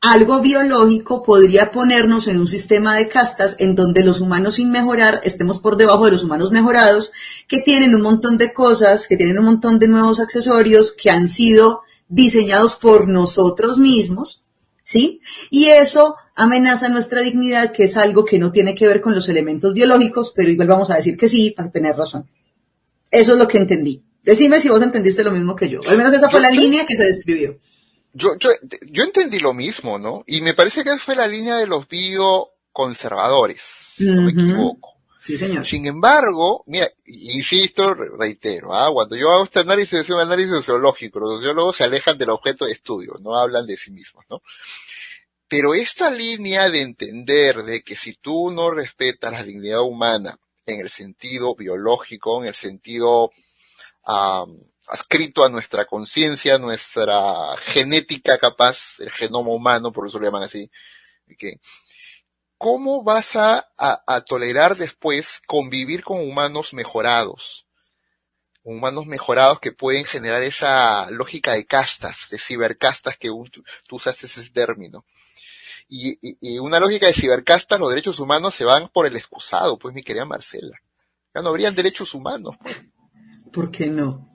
algo 0.00 0.40
biológico 0.40 1.22
podría 1.22 1.72
ponernos 1.72 2.28
en 2.28 2.38
un 2.38 2.46
sistema 2.46 2.96
de 2.96 3.08
castas 3.08 3.56
en 3.58 3.74
donde 3.74 4.04
los 4.04 4.20
humanos 4.20 4.56
sin 4.56 4.70
mejorar 4.70 5.20
estemos 5.24 5.58
por 5.58 5.76
debajo 5.76 6.04
de 6.04 6.12
los 6.12 6.24
humanos 6.24 6.50
mejorados, 6.50 7.12
que 7.48 7.60
tienen 7.60 7.94
un 7.94 8.02
montón 8.02 8.36
de 8.36 8.52
cosas, 8.52 9.06
que 9.06 9.16
tienen 9.16 9.38
un 9.38 9.46
montón 9.46 9.78
de 9.78 9.88
nuevos 9.88 10.20
accesorios 10.20 10.92
que 10.92 11.10
han 11.10 11.28
sido 11.28 11.82
diseñados 12.08 12.74
por 12.74 13.08
nosotros 13.08 13.78
mismos, 13.78 14.42
¿sí? 14.82 15.20
Y 15.50 15.66
eso 15.66 16.16
amenaza 16.34 16.88
nuestra 16.88 17.20
dignidad, 17.20 17.72
que 17.72 17.84
es 17.84 17.96
algo 17.96 18.24
que 18.24 18.38
no 18.38 18.50
tiene 18.52 18.74
que 18.74 18.86
ver 18.86 19.00
con 19.00 19.14
los 19.14 19.28
elementos 19.28 19.72
biológicos, 19.72 20.32
pero 20.34 20.50
igual 20.50 20.68
vamos 20.68 20.90
a 20.90 20.96
decir 20.96 21.16
que 21.16 21.28
sí, 21.28 21.50
para 21.50 21.70
tener 21.70 21.96
razón. 21.96 22.28
Eso 23.10 23.32
es 23.32 23.38
lo 23.38 23.46
que 23.46 23.58
entendí. 23.58 24.02
Decime 24.22 24.58
si 24.58 24.68
vos 24.68 24.82
entendiste 24.82 25.22
lo 25.22 25.30
mismo 25.30 25.54
que 25.54 25.68
yo. 25.68 25.80
Al 25.86 25.96
menos 25.96 26.14
esa 26.14 26.30
fue 26.30 26.40
la 26.40 26.50
línea 26.50 26.86
que 26.86 26.96
se 26.96 27.04
describió. 27.04 27.58
Yo, 28.12 28.38
yo, 28.38 28.50
yo 28.90 29.02
entendí 29.02 29.38
lo 29.38 29.52
mismo, 29.52 29.98
¿no? 29.98 30.24
Y 30.26 30.40
me 30.40 30.54
parece 30.54 30.82
que 30.82 30.96
fue 30.98 31.14
la 31.14 31.26
línea 31.26 31.56
de 31.56 31.66
los 31.66 31.86
bioconservadores, 31.88 33.60
si 33.96 34.04
no 34.04 34.22
me 34.22 34.30
equivoco. 34.30 34.94
Sí, 35.20 35.38
señor. 35.38 35.66
Sin 35.66 35.86
embargo, 35.86 36.64
mira, 36.66 36.90
insisto, 37.06 37.94
reitero, 37.94 38.74
¿ah? 38.74 38.90
cuando 38.92 39.16
yo 39.16 39.30
hago 39.30 39.44
este 39.44 39.60
análisis, 39.60 40.00
es 40.00 40.10
un 40.10 40.20
análisis 40.20 40.52
sociológico, 40.52 41.18
los 41.18 41.36
sociólogos 41.36 41.76
se 41.76 41.84
alejan 41.84 42.18
del 42.18 42.28
objeto 42.30 42.66
de 42.66 42.72
estudio, 42.72 43.16
no 43.20 43.34
hablan 43.34 43.66
de 43.66 43.76
sí 43.76 43.90
mismos, 43.90 44.24
¿no? 44.28 44.42
Pero 45.48 45.74
esta 45.74 46.10
línea 46.10 46.70
de 46.70 46.82
entender 46.82 47.56
de 47.62 47.82
que 47.82 47.96
si 47.96 48.14
tú 48.14 48.50
no 48.50 48.70
respetas 48.70 49.32
la 49.32 49.44
dignidad 49.44 49.82
humana 49.82 50.38
en 50.66 50.80
el 50.80 50.90
sentido 50.90 51.54
biológico, 51.54 52.40
en 52.42 52.48
el 52.48 52.54
sentido 52.54 53.30
adscrito 54.86 55.44
a 55.44 55.48
nuestra 55.48 55.86
conciencia, 55.86 56.58
nuestra 56.58 57.56
genética 57.58 58.38
capaz, 58.38 59.00
el 59.00 59.10
genoma 59.10 59.50
humano, 59.50 59.92
por 59.92 60.06
eso 60.06 60.18
lo 60.18 60.26
llaman 60.26 60.42
así, 60.42 60.70
que 61.38 61.58
¿cómo 62.58 63.02
vas 63.02 63.36
a, 63.36 63.66
tolerar 64.26 64.76
después 64.76 65.40
convivir 65.46 66.04
con 66.04 66.20
humanos 66.20 66.72
mejorados? 66.72 67.63
Humanos 68.64 69.06
mejorados 69.06 69.60
que 69.60 69.72
pueden 69.72 70.04
generar 70.04 70.42
esa 70.42 71.10
lógica 71.10 71.52
de 71.52 71.66
castas, 71.66 72.28
de 72.30 72.38
cibercastas 72.38 73.16
que 73.16 73.28
tú 73.28 73.96
usas 73.96 74.24
ese 74.24 74.50
término. 74.50 75.04
Y, 75.88 76.18
una 76.58 76.80
lógica 76.80 77.06
de 77.06 77.12
cibercastas, 77.12 77.78
los 77.78 77.90
derechos 77.90 78.18
humanos 78.18 78.54
se 78.54 78.64
van 78.64 78.88
por 78.88 79.06
el 79.06 79.16
excusado, 79.16 79.78
pues 79.78 79.94
mi 79.94 80.02
querida 80.02 80.24
Marcela. 80.24 80.80
Ya 81.34 81.42
no 81.42 81.50
habrían 81.50 81.74
derechos 81.74 82.14
humanos. 82.14 82.56
Pues. 82.62 82.82
¿Por 83.52 83.70
qué 83.70 83.86
no? 83.86 84.28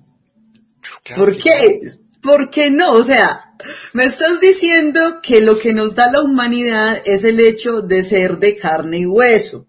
¿Por 1.15 1.35
qué? 1.37 1.81
¿Por 2.21 2.49
qué 2.49 2.69
no? 2.69 2.93
O 2.93 3.03
sea, 3.03 3.55
me 3.93 4.03
estás 4.03 4.39
diciendo 4.39 5.21
que 5.21 5.41
lo 5.41 5.57
que 5.57 5.73
nos 5.73 5.95
da 5.95 6.11
la 6.11 6.21
humanidad 6.21 7.01
es 7.05 7.23
el 7.23 7.39
hecho 7.39 7.81
de 7.81 8.03
ser 8.03 8.37
de 8.37 8.57
carne 8.57 8.99
y 8.99 9.05
hueso. 9.05 9.67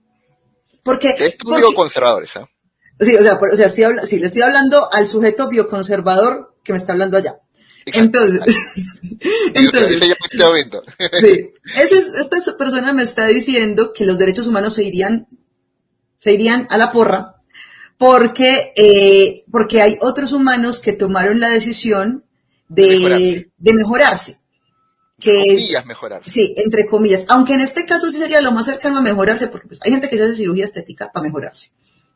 Porque. 0.83 1.11
Estudio 1.11 1.61
porque, 1.63 1.75
conservadores, 1.75 2.37
¿eh? 2.37 2.47
Sí, 3.01 3.17
o 3.17 3.23
sea, 3.23 3.35
o 3.41 3.57
sea 3.57 3.69
sí, 3.71 4.19
le 4.19 4.27
estoy 4.27 4.43
hablando 4.43 4.93
al 4.93 5.07
sujeto 5.07 5.49
bioconservador 5.49 6.55
que 6.63 6.73
me 6.73 6.79
está 6.79 6.93
hablando 6.93 7.17
allá. 7.17 7.41
Entonces, 7.87 8.41
entonces 9.55 10.01
sí, 11.21 11.51
esta 12.19 12.57
persona 12.59 12.93
me 12.93 13.03
está 13.03 13.27
diciendo 13.27 13.93
que 13.93 14.05
los 14.05 14.19
derechos 14.19 14.47
humanos 14.47 14.75
se 14.75 14.85
irían, 14.85 15.29
se 16.19 16.33
irían 16.33 16.67
a 16.71 16.77
la 16.77 16.93
porra 16.93 17.37
porque, 17.97 18.73
eh, 18.77 19.45
porque 19.51 19.83
hay 19.83 19.99
otros 20.01 20.33
humanos 20.33 20.81
que 20.81 20.93
tomaron 20.93 21.41
la 21.41 21.51
decisión 21.51 22.25
de, 22.69 23.51
de 23.57 23.75
mejorarse. 23.75 24.39
Que 25.19 25.39
comillas, 25.39 25.85
mejorarse. 25.85 26.31
Sí, 26.31 26.55
entre 26.57 26.87
comillas. 26.87 27.27
Aunque 27.29 27.53
en 27.53 27.61
este 27.61 27.85
caso 27.85 28.11
sí 28.11 28.17
sería 28.17 28.41
lo 28.41 28.53
más 28.53 28.65
cercano 28.65 28.99
a 28.99 29.03
mejorarse, 29.03 29.49
porque 29.49 29.69
pues, 29.69 29.81
hay 29.85 29.91
gente 29.91 30.09
que 30.09 30.17
se 30.17 30.23
hace 30.23 30.37
cirugía 30.37 30.65
estética 30.65 31.13
para 31.13 31.25
mejorarse. 31.25 31.73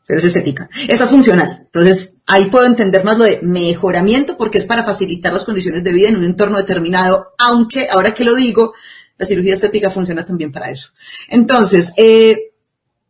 Pero 0.07 0.19
es 0.19 0.25
estética. 0.25 0.69
Esa 0.87 1.05
es 1.05 1.09
funcional. 1.09 1.63
Entonces, 1.65 2.17
ahí 2.27 2.45
puedo 2.45 2.65
entender 2.65 3.03
más 3.03 3.17
lo 3.17 3.23
de 3.23 3.39
mejoramiento, 3.41 4.37
porque 4.37 4.59
es 4.59 4.65
para 4.65 4.83
facilitar 4.83 5.33
las 5.33 5.45
condiciones 5.45 5.83
de 5.83 5.91
vida 5.91 6.09
en 6.09 6.17
un 6.17 6.25
entorno 6.25 6.57
determinado, 6.57 7.33
aunque 7.39 7.87
ahora 7.89 8.13
que 8.13 8.23
lo 8.23 8.35
digo, 8.35 8.73
la 9.17 9.25
cirugía 9.25 9.53
estética 9.53 9.89
funciona 9.89 10.25
también 10.25 10.51
para 10.51 10.69
eso. 10.69 10.89
Entonces, 11.27 11.93
eh, 11.97 12.53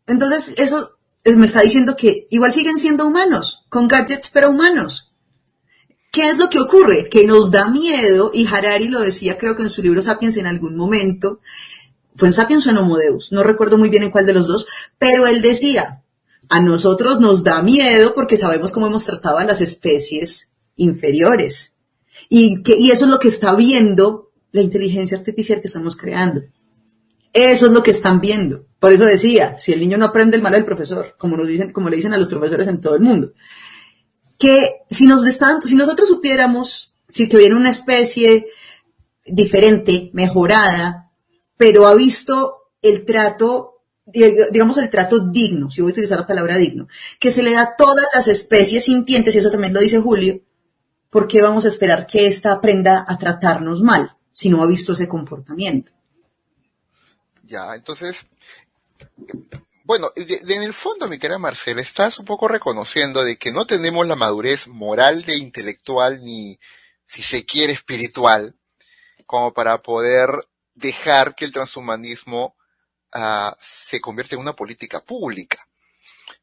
entonces 0.07 0.53
eso 0.57 0.97
me 1.25 1.47
está 1.47 1.61
diciendo 1.61 1.95
que 1.95 2.27
igual 2.29 2.51
siguen 2.51 2.77
siendo 2.77 3.07
humanos, 3.07 3.65
con 3.69 3.87
gadgets 3.87 4.29
pero 4.31 4.51
humanos. 4.51 5.11
¿Qué 6.11 6.29
es 6.29 6.37
lo 6.37 6.49
que 6.49 6.59
ocurre? 6.59 7.09
Que 7.09 7.25
nos 7.25 7.51
da 7.51 7.67
miedo, 7.67 8.31
y 8.33 8.47
Harari 8.47 8.87
lo 8.87 9.01
decía 9.01 9.37
creo 9.37 9.55
que 9.55 9.63
en 9.63 9.69
su 9.69 9.81
libro 9.81 10.01
Sapiens 10.01 10.37
en 10.37 10.47
algún 10.47 10.77
momento, 10.77 11.41
fue 12.15 12.29
en 12.29 12.33
Sapiens 12.33 12.65
o 12.67 12.69
en 12.69 12.77
Homo 12.77 12.97
Deus, 12.97 13.31
no 13.31 13.43
recuerdo 13.43 13.77
muy 13.77 13.89
bien 13.89 14.03
en 14.03 14.11
cuál 14.11 14.25
de 14.25 14.33
los 14.33 14.47
dos, 14.47 14.67
pero 14.97 15.27
él 15.27 15.41
decía, 15.41 16.03
a 16.49 16.61
nosotros 16.61 17.19
nos 17.19 17.43
da 17.43 17.61
miedo 17.61 18.13
porque 18.13 18.37
sabemos 18.37 18.71
cómo 18.71 18.87
hemos 18.87 19.05
tratado 19.05 19.37
a 19.37 19.45
las 19.45 19.61
especies 19.61 20.51
inferiores. 20.75 21.75
Y, 22.29 22.63
que, 22.63 22.75
y 22.77 22.91
eso 22.91 23.05
es 23.05 23.11
lo 23.11 23.19
que 23.19 23.27
está 23.27 23.55
viendo 23.55 24.31
la 24.51 24.61
inteligencia 24.61 25.17
artificial 25.17 25.61
que 25.61 25.67
estamos 25.67 25.95
creando. 25.95 26.41
Eso 27.33 27.65
es 27.65 27.71
lo 27.71 27.83
que 27.83 27.91
están 27.91 28.21
viendo. 28.21 28.65
Por 28.79 28.93
eso 28.93 29.05
decía, 29.05 29.57
si 29.59 29.73
el 29.73 29.79
niño 29.79 29.97
no 29.97 30.05
aprende 30.05 30.37
el 30.37 30.43
mal 30.43 30.53
del 30.53 30.65
profesor, 30.65 31.15
como 31.17 31.35
nos 31.35 31.47
dicen, 31.47 31.71
como 31.73 31.89
le 31.89 31.97
dicen 31.97 32.13
a 32.13 32.17
los 32.17 32.27
profesores 32.27 32.67
en 32.67 32.79
todo 32.79 32.95
el 32.95 33.01
mundo 33.01 33.33
que 34.37 34.81
si 34.89 35.05
nos 35.05 35.25
están, 35.25 35.61
si 35.61 35.75
nosotros 35.75 36.07
supiéramos 36.07 36.93
si 37.09 37.29
que 37.29 37.37
viene 37.37 37.55
una 37.55 37.69
especie 37.69 38.47
diferente, 39.25 40.09
mejorada, 40.13 41.11
pero 41.55 41.87
ha 41.87 41.95
visto 41.95 42.71
el 42.81 43.05
trato, 43.05 43.74
digamos 44.05 44.77
el 44.77 44.89
trato 44.89 45.19
digno, 45.19 45.69
si 45.69 45.81
voy 45.81 45.91
a 45.91 45.93
utilizar 45.93 46.19
la 46.19 46.27
palabra 46.27 46.57
digno, 46.57 46.87
que 47.19 47.31
se 47.31 47.41
le 47.41 47.51
da 47.51 47.61
a 47.61 47.75
todas 47.75 48.05
las 48.13 48.27
especies 48.27 48.85
sintientes, 48.85 49.35
y 49.35 49.39
eso 49.39 49.51
también 49.51 49.73
lo 49.73 49.79
dice 49.79 49.99
Julio, 49.99 50.41
¿por 51.09 51.27
qué 51.27 51.41
vamos 51.41 51.65
a 51.65 51.69
esperar 51.69 52.05
que 52.05 52.27
ésta 52.27 52.51
aprenda 52.51 53.05
a 53.07 53.17
tratarnos 53.17 53.81
mal 53.81 54.15
si 54.31 54.49
no 54.49 54.61
ha 54.61 54.67
visto 54.67 54.93
ese 54.93 55.07
comportamiento? 55.07 55.91
Ya, 57.43 57.75
entonces, 57.75 58.25
bueno, 59.83 60.11
en 60.15 60.63
el 60.63 60.73
fondo, 60.73 61.07
mi 61.07 61.19
querida 61.19 61.37
Marcela, 61.37 61.81
estás 61.81 62.19
un 62.19 62.25
poco 62.25 62.47
reconociendo 62.47 63.23
de 63.23 63.37
que 63.37 63.51
no 63.51 63.65
tenemos 63.67 64.07
la 64.07 64.15
madurez 64.15 64.67
moral 64.67 65.23
de 65.23 65.37
intelectual 65.37 66.23
ni, 66.23 66.59
si 67.05 67.21
se 67.21 67.45
quiere, 67.45 67.73
espiritual, 67.73 68.55
como 69.25 69.53
para 69.53 69.81
poder 69.81 70.29
dejar 70.73 71.35
que 71.35 71.45
el 71.45 71.51
transhumanismo 71.51 72.54
uh, 73.15 73.55
se 73.59 73.99
convierta 74.01 74.35
en 74.35 74.41
una 74.41 74.53
política 74.53 74.99
pública, 74.99 75.67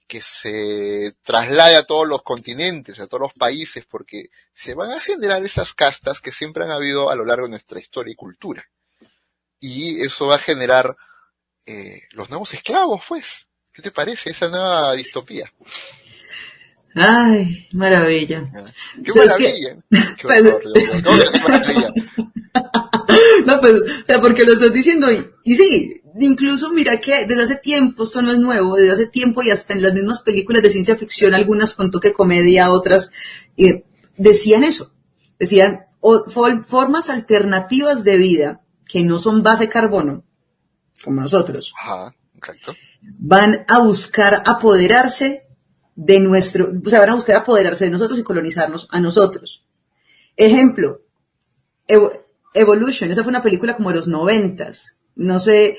que 0.07 0.21
se 0.21 1.15
traslade 1.23 1.77
a 1.77 1.85
todos 1.85 2.07
los 2.07 2.23
continentes, 2.23 3.01
a 3.01 3.07
todos 3.07 3.23
los 3.23 3.33
países, 3.33 3.85
porque 3.87 4.27
se 4.53 4.75
van 4.75 4.91
a 4.91 5.01
generar 5.01 5.45
esas 5.45 5.75
castas 5.75 6.21
que 6.21 6.33
siempre 6.33 6.65
han 6.65 6.71
habido 6.71 7.11
a 7.11 7.15
lo 7.15 7.25
largo 7.25 7.45
de 7.45 7.51
nuestra 7.51 7.81
historia 7.81 8.13
y 8.13 8.17
cultura. 8.17 8.69
Y 9.61 10.05
eso 10.05 10.27
va 10.27 10.35
a 10.35 10.39
generar 10.39 10.97
eh, 11.65 12.03
los 12.11 12.29
nuevos 12.29 12.53
esclavos, 12.53 13.03
pues. 13.09 13.47
¿Qué 13.73 13.81
te 13.81 13.91
parece 13.91 14.31
esa 14.31 14.49
nueva 14.49 14.93
distopía? 14.95 15.51
Ay, 16.95 17.69
maravilla. 17.73 18.45
Qué 19.03 19.13
maravilla. 19.15 19.77
Qué, 20.19 20.27
horror, 20.27 20.63
qué 20.75 21.41
maravilla. 21.41 21.95
no, 23.47 23.61
pues, 23.61 23.75
o 23.75 24.07
sea, 24.07 24.21
porque 24.21 24.45
lo 24.45 24.53
estás 24.53 24.73
diciendo 24.73 25.11
y, 25.11 25.25
y 25.45 25.55
sí, 25.55 26.03
incluso 26.19 26.71
mira 26.71 27.01
que 27.01 27.27
desde 27.27 27.43
hace 27.43 27.57
tiempo, 27.57 28.05
esto 28.05 28.23
no 28.23 28.31
es 28.31 28.39
nuevo, 28.39 28.77
desde 28.77 28.93
hace 28.93 29.07
tiempo 29.07 29.43
y 29.43 29.51
hasta 29.51 29.73
en 29.73 29.83
las 29.83 29.95
mismas 29.95 30.21
películas 30.23 30.63
de 30.63 30.71
ciencia 30.71 30.97
ficción, 30.97 31.35
algunas 31.35 31.75
con 31.75 31.91
toque 31.91 32.13
comedia, 32.13 32.71
otras, 32.71 33.11
eh, 33.57 33.85
decían 34.17 34.65
eso, 34.65 34.93
decían 35.39 35.87
o, 36.01 36.25
formas 36.27 37.09
alternativas 37.09 38.05
de 38.05 38.17
vida 38.17 38.61
que 38.87 39.05
no 39.05 39.19
son 39.19 39.43
base 39.43 39.69
carbono, 39.69 40.25
como 41.03 41.21
nosotros, 41.21 41.73
Ajá, 41.81 42.15
exacto. 42.35 42.75
van 43.01 43.65
a 43.69 43.79
buscar 43.79 44.43
apoderarse 44.47 45.47
de 45.95 46.21
nuestro, 46.21 46.73
o 46.85 46.91
sea, 46.91 47.01
van 47.01 47.11
a 47.11 47.15
buscar 47.15 47.37
apoderarse 47.37 47.85
de 47.85 47.91
nosotros 47.91 48.19
y 48.19 48.23
colonizarnos 48.23 48.89
a 48.91 49.01
nosotros. 49.01 49.65
Ejemplo, 50.37 51.03
Evolution, 52.55 53.11
esa 53.11 53.23
fue 53.23 53.31
una 53.31 53.43
película 53.43 53.77
como 53.77 53.91
de 53.91 53.97
los 53.97 54.09
noventas, 54.09 54.97
no 55.17 55.39
sé, 55.41 55.79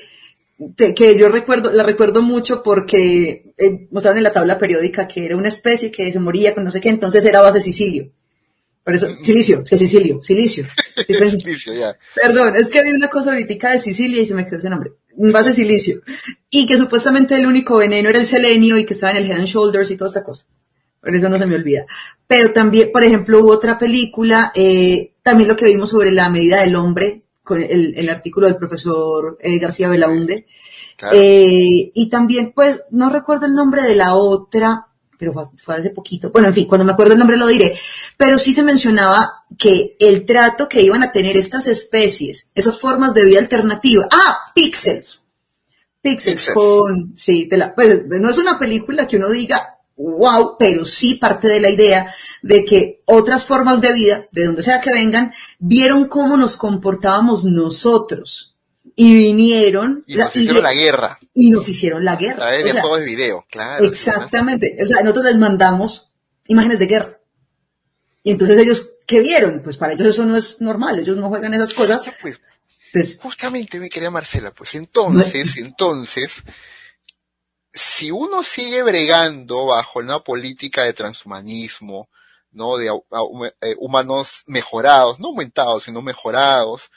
que 0.76 1.16
yo 1.18 1.28
recuerdo, 1.28 1.72
la 1.72 1.82
recuerdo 1.82 2.22
mucho 2.22 2.62
porque 2.62 3.52
eh, 3.58 3.88
mostraron 3.90 4.18
en 4.18 4.24
la 4.24 4.32
tabla 4.32 4.58
periódica 4.58 5.08
que 5.08 5.24
era 5.26 5.36
una 5.36 5.48
especie 5.48 5.90
que 5.90 6.10
se 6.12 6.18
moría 6.20 6.54
con 6.54 6.64
no 6.64 6.70
sé 6.70 6.80
qué, 6.80 6.88
entonces 6.90 7.24
era 7.24 7.40
base 7.40 7.60
silicio. 7.60 8.10
Por 8.84 8.94
eso, 8.94 9.08
silicio, 9.24 9.64
sí, 9.64 9.78
silicio, 9.78 10.20
silicio. 10.22 10.64
Sí, 11.06 11.14
pensé- 11.14 11.30
Silicio, 11.40 11.72
ya. 11.72 11.96
Perdón, 12.14 12.54
es 12.54 12.68
que 12.68 12.78
había 12.80 12.92
una 12.94 13.08
cosa 13.08 13.30
ahorita 13.32 13.70
de 13.70 13.78
Sicilia 13.78 14.20
y 14.22 14.26
se 14.26 14.34
me 14.34 14.44
quedó 14.44 14.58
ese 14.58 14.68
nombre. 14.68 14.92
Base 15.16 15.54
silicio. 15.54 16.02
Y 16.50 16.66
que 16.66 16.76
supuestamente 16.76 17.34
el 17.34 17.46
único 17.46 17.78
veneno 17.78 18.10
era 18.10 18.20
el 18.20 18.26
selenio 18.26 18.76
y 18.76 18.84
que 18.84 18.92
estaba 18.92 19.12
en 19.12 19.24
el 19.24 19.30
Head 19.30 19.38
and 19.38 19.46
Shoulders 19.46 19.90
y 19.90 19.96
toda 19.96 20.08
esta 20.08 20.22
cosa. 20.22 20.44
Por 21.00 21.14
eso 21.14 21.30
no 21.30 21.38
se 21.38 21.46
me 21.46 21.54
olvida. 21.54 21.86
Pero 22.26 22.52
también, 22.52 22.90
por 22.92 23.02
ejemplo, 23.02 23.40
hubo 23.40 23.52
otra 23.52 23.78
película, 23.78 24.52
eh, 24.54 25.13
también 25.24 25.48
lo 25.48 25.56
que 25.56 25.64
vimos 25.64 25.90
sobre 25.90 26.12
la 26.12 26.28
medida 26.28 26.60
del 26.60 26.76
hombre, 26.76 27.24
con 27.42 27.60
el, 27.60 27.94
el 27.96 28.08
artículo 28.10 28.46
del 28.46 28.56
profesor 28.56 29.38
eh, 29.40 29.58
García 29.58 29.88
Belaunde. 29.88 30.46
Claro. 30.96 31.16
Eh, 31.18 31.90
y 31.94 32.08
también, 32.10 32.52
pues, 32.54 32.84
no 32.90 33.10
recuerdo 33.10 33.46
el 33.46 33.54
nombre 33.54 33.82
de 33.82 33.96
la 33.96 34.14
otra, 34.14 34.86
pero 35.18 35.32
fue, 35.32 35.44
fue 35.56 35.76
hace 35.76 35.90
poquito. 35.90 36.30
Bueno, 36.30 36.48
en 36.48 36.54
fin, 36.54 36.66
cuando 36.66 36.84
me 36.84 36.92
acuerdo 36.92 37.14
el 37.14 37.18
nombre 37.18 37.38
lo 37.38 37.46
diré. 37.46 37.74
Pero 38.18 38.38
sí 38.38 38.52
se 38.52 38.62
mencionaba 38.62 39.44
que 39.58 39.92
el 39.98 40.26
trato 40.26 40.68
que 40.68 40.82
iban 40.82 41.02
a 41.02 41.10
tener 41.10 41.38
estas 41.38 41.66
especies, 41.68 42.50
esas 42.54 42.78
formas 42.78 43.14
de 43.14 43.24
vida 43.24 43.38
alternativa. 43.38 44.06
Ah, 44.12 44.52
Pixels. 44.54 45.24
Pixels, 46.02 46.36
Pixels. 46.36 46.54
con, 46.54 47.14
sí, 47.16 47.46
de 47.46 47.56
la, 47.56 47.74
pues, 47.74 48.04
no 48.06 48.28
es 48.28 48.36
una 48.36 48.58
película 48.58 49.06
que 49.06 49.16
uno 49.16 49.30
diga, 49.30 49.73
wow, 49.96 50.56
pero 50.58 50.84
sí 50.84 51.14
parte 51.14 51.48
de 51.48 51.60
la 51.60 51.70
idea 51.70 52.12
de 52.42 52.64
que 52.64 53.02
otras 53.04 53.46
formas 53.46 53.80
de 53.80 53.92
vida, 53.92 54.26
de 54.32 54.44
donde 54.44 54.62
sea 54.62 54.80
que 54.80 54.92
vengan, 54.92 55.32
vieron 55.58 56.08
cómo 56.08 56.36
nos 56.36 56.56
comportábamos 56.56 57.44
nosotros. 57.44 58.50
Y 58.96 59.16
vinieron 59.16 60.04
Y 60.06 60.14
nos 60.14 60.36
hicieron 60.36 60.62
la 60.62 60.72
guerra 60.72 61.18
y 61.34 61.50
nos 61.50 61.68
hicieron 61.68 62.04
la 62.04 62.12
a 62.12 62.16
guerra. 62.16 62.36
través 62.36 62.62
O 62.62 62.66
de 62.66 62.72
sea, 62.72 62.80
juegos 62.80 63.00
de 63.00 63.06
video, 63.06 63.44
claro. 63.50 63.84
Exactamente. 63.84 64.76
O 64.80 64.86
sea, 64.86 65.00
nosotros 65.02 65.26
les 65.26 65.36
mandamos 65.36 66.12
imágenes 66.46 66.78
de 66.78 66.86
guerra. 66.86 67.18
Y 68.22 68.30
entonces 68.30 68.56
ellos, 68.58 68.90
¿qué 69.06 69.20
vieron? 69.20 69.62
Pues 69.64 69.76
para 69.76 69.94
ellos 69.94 70.06
eso 70.06 70.24
no 70.24 70.36
es 70.36 70.60
normal, 70.60 71.00
ellos 71.00 71.16
no 71.16 71.28
juegan 71.28 71.54
esas 71.54 71.74
cosas. 71.74 72.04
Pues, 72.22 72.38
Pues, 72.92 73.18
justamente 73.20 73.80
mi 73.80 73.88
querida 73.88 74.10
Marcela, 74.10 74.52
pues 74.52 74.76
entonces, 74.76 75.56
entonces, 75.56 76.44
si 77.74 78.10
uno 78.12 78.44
sigue 78.44 78.82
bregando 78.84 79.66
bajo 79.66 79.98
una 79.98 80.20
política 80.20 80.84
de 80.84 80.92
transhumanismo, 80.92 82.08
¿no? 82.52 82.76
De 82.76 82.86
eh, 82.86 83.74
humanos 83.78 84.44
mejorados, 84.46 85.18
no 85.18 85.28
aumentados, 85.28 85.84
sino 85.84 86.00
mejorados, 86.00 86.90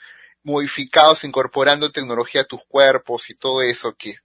modificados, 0.44 1.24
incorporando 1.24 1.90
tecnología 1.90 2.42
a 2.42 2.44
tus 2.44 2.60
cuerpos 2.68 3.28
y 3.28 3.34
todo 3.34 3.62
eso 3.62 3.94
que 3.96 4.16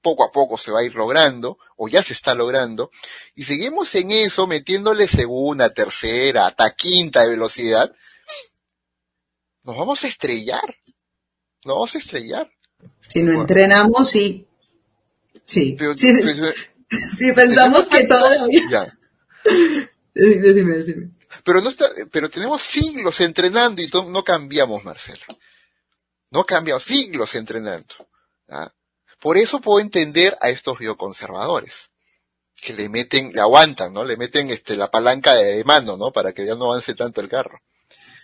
poco 0.00 0.24
a 0.24 0.32
poco 0.32 0.56
se 0.56 0.70
va 0.70 0.80
a 0.80 0.84
ir 0.84 0.94
logrando, 0.94 1.58
o 1.76 1.88
ya 1.88 2.02
se 2.02 2.14
está 2.14 2.34
logrando, 2.34 2.90
y 3.34 3.42
seguimos 3.42 3.94
en 3.94 4.12
eso 4.12 4.46
metiéndole 4.46 5.08
segunda, 5.08 5.74
tercera, 5.74 6.46
hasta 6.46 6.70
quinta 6.70 7.22
de 7.22 7.30
velocidad, 7.30 7.92
nos 9.62 9.76
vamos 9.76 10.02
a 10.04 10.08
estrellar. 10.08 10.76
Nos 11.64 11.74
vamos 11.74 11.94
a 11.94 11.98
estrellar. 11.98 12.50
si 13.08 13.22
no 13.22 13.32
Bueno. 13.32 13.42
entrenamos, 13.42 14.08
sí. 14.08 14.47
Sí. 15.48 15.74
Pero- 15.76 15.96
Sí, 15.96 16.12
sí, 16.14 16.22
pero- 16.22 16.52
sí, 17.16 17.32
pensamos 17.32 17.88
que 17.88 18.04
todavía. 18.06 18.62
ya. 18.70 18.98
Decime, 20.14 20.74
decime. 20.74 21.10
Pero 21.44 21.60
no 21.60 21.68
está, 21.70 21.86
pero 22.10 22.28
tenemos 22.28 22.60
siglos 22.62 23.20
entrenando 23.20 23.80
y 23.80 23.88
no 24.08 24.24
cambiamos, 24.24 24.82
Marcela. 24.84 25.24
No 26.32 26.44
cambiamos, 26.44 26.82
siglos 26.82 27.34
entrenando. 27.36 27.94
¿ah? 28.48 28.72
Por 29.20 29.36
eso 29.38 29.60
puedo 29.60 29.78
entender 29.80 30.36
a 30.40 30.50
estos 30.50 30.78
bioconservadores. 30.78 31.90
Que 32.60 32.72
le 32.74 32.88
meten, 32.88 33.30
le 33.32 33.40
aguantan, 33.40 33.92
¿no? 33.92 34.04
Le 34.04 34.16
meten 34.16 34.50
este, 34.50 34.74
la 34.76 34.90
palanca 34.90 35.34
de, 35.36 35.56
de 35.58 35.64
mano, 35.64 35.96
¿no? 35.96 36.10
Para 36.10 36.32
que 36.32 36.44
ya 36.44 36.56
no 36.56 36.66
avance 36.72 36.94
tanto 36.94 37.20
el 37.20 37.28
carro. 37.28 37.60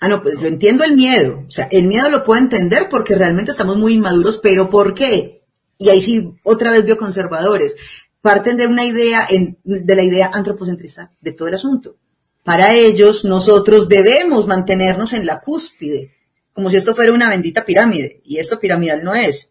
Ah, 0.01 0.09
no, 0.09 0.21
pues 0.21 0.41
yo 0.41 0.49
entiendo 0.49 0.83
el 0.83 0.97
miedo. 0.97 1.45
O 1.47 1.51
sea, 1.51 1.69
el 1.71 1.87
miedo 1.87 2.11
lo 2.11 2.25
puedo 2.25 2.41
entender 2.41 2.89
porque 2.91 3.15
realmente 3.15 3.53
estamos 3.53 3.77
muy 3.77 3.95
inmaduros, 3.95 4.39
pero 4.43 4.69
¿por 4.69 4.93
qué? 4.95 5.44
Y 5.79 5.89
ahí 5.89 6.01
sí, 6.01 6.33
otra 6.43 6.71
vez 6.71 6.85
bioconservadores. 6.85 7.77
Parten 8.21 8.57
de 8.57 8.67
una 8.67 8.85
idea, 8.85 9.27
en- 9.29 9.59
de 9.65 9.97
la 9.97 10.03
idea 10.03 10.31
antropocentrista 10.33 11.11
de 11.21 11.33
todo 11.33 11.49
el 11.49 11.55
asunto. 11.55 11.97
Para 12.43 12.75
ellos, 12.75 13.25
nosotros 13.25 13.89
debemos 13.89 14.47
mantenernos 14.47 15.13
en 15.13 15.27
la 15.27 15.41
cúspide, 15.41 16.13
como 16.53 16.71
si 16.71 16.77
esto 16.77 16.95
fuera 16.95 17.13
una 17.13 17.29
bendita 17.29 17.65
pirámide, 17.65 18.21
y 18.25 18.39
esto 18.39 18.61
piramidal 18.61 19.03
no 19.05 19.15
es. 19.15 19.51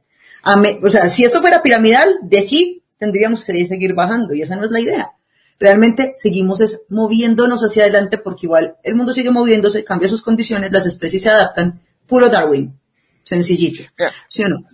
Me- 0.62 0.80
o 0.84 0.90
sea, 0.90 1.10
si 1.10 1.24
esto 1.24 1.42
fuera 1.42 1.62
piramidal, 1.64 2.16
de 2.24 2.40
aquí 2.40 2.84
tendríamos 3.00 3.44
que 3.44 3.66
seguir 3.68 3.94
bajando, 3.94 4.34
y 4.34 4.42
esa 4.42 4.56
no 4.56 4.64
es 4.66 4.72
la 4.72 4.80
idea. 4.80 5.12
Realmente 5.60 6.16
seguimos 6.18 6.62
es 6.62 6.84
moviéndonos 6.90 7.62
hacia 7.64 7.84
adelante 7.84 8.18
porque 8.18 8.48
igual 8.48 8.78
el 8.84 8.96
mundo 8.96 9.14
sigue 9.14 9.32
moviéndose, 9.32 9.84
cambia 9.84 10.10
sus 10.10 10.22
condiciones, 10.22 10.72
las 10.72 10.86
especies 10.86 11.22
se 11.24 11.30
adaptan. 11.30 11.82
Puro 12.08 12.28
Darwin. 12.28 12.78
Sencillito. 13.24 13.84
¿Sí 14.28 14.44
o 14.44 14.50
no? 14.50 14.66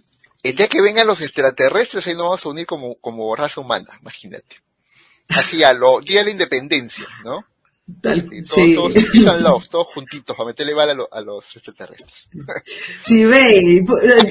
El 0.43 0.55
día 0.55 0.67
que 0.67 0.81
vengan 0.81 1.07
los 1.07 1.21
extraterrestres, 1.21 2.07
ahí 2.07 2.13
nos 2.13 2.23
vamos 2.23 2.45
a 2.45 2.49
unir 2.49 2.65
como, 2.65 2.95
como 2.99 3.35
raza 3.35 3.61
humana, 3.61 3.97
imagínate. 4.01 4.61
Así 5.29 5.63
a 5.63 5.73
lo, 5.73 5.99
día 6.01 6.19
de 6.19 6.25
la 6.25 6.31
independencia, 6.31 7.05
¿no? 7.23 7.45
Tal- 8.01 8.29
todos, 8.29 8.47
sí. 8.49 8.75
todos 8.75 9.41
love, 9.41 9.67
todos 9.67 9.87
juntitos, 9.87 10.35
para 10.37 10.47
meterle 10.49 10.75
bala 10.75 10.91
a, 10.91 10.95
lo- 10.95 11.09
a 11.11 11.21
los 11.21 11.55
extraterrestres. 11.55 12.29
Sí, 13.01 13.25
ve. 13.25 13.83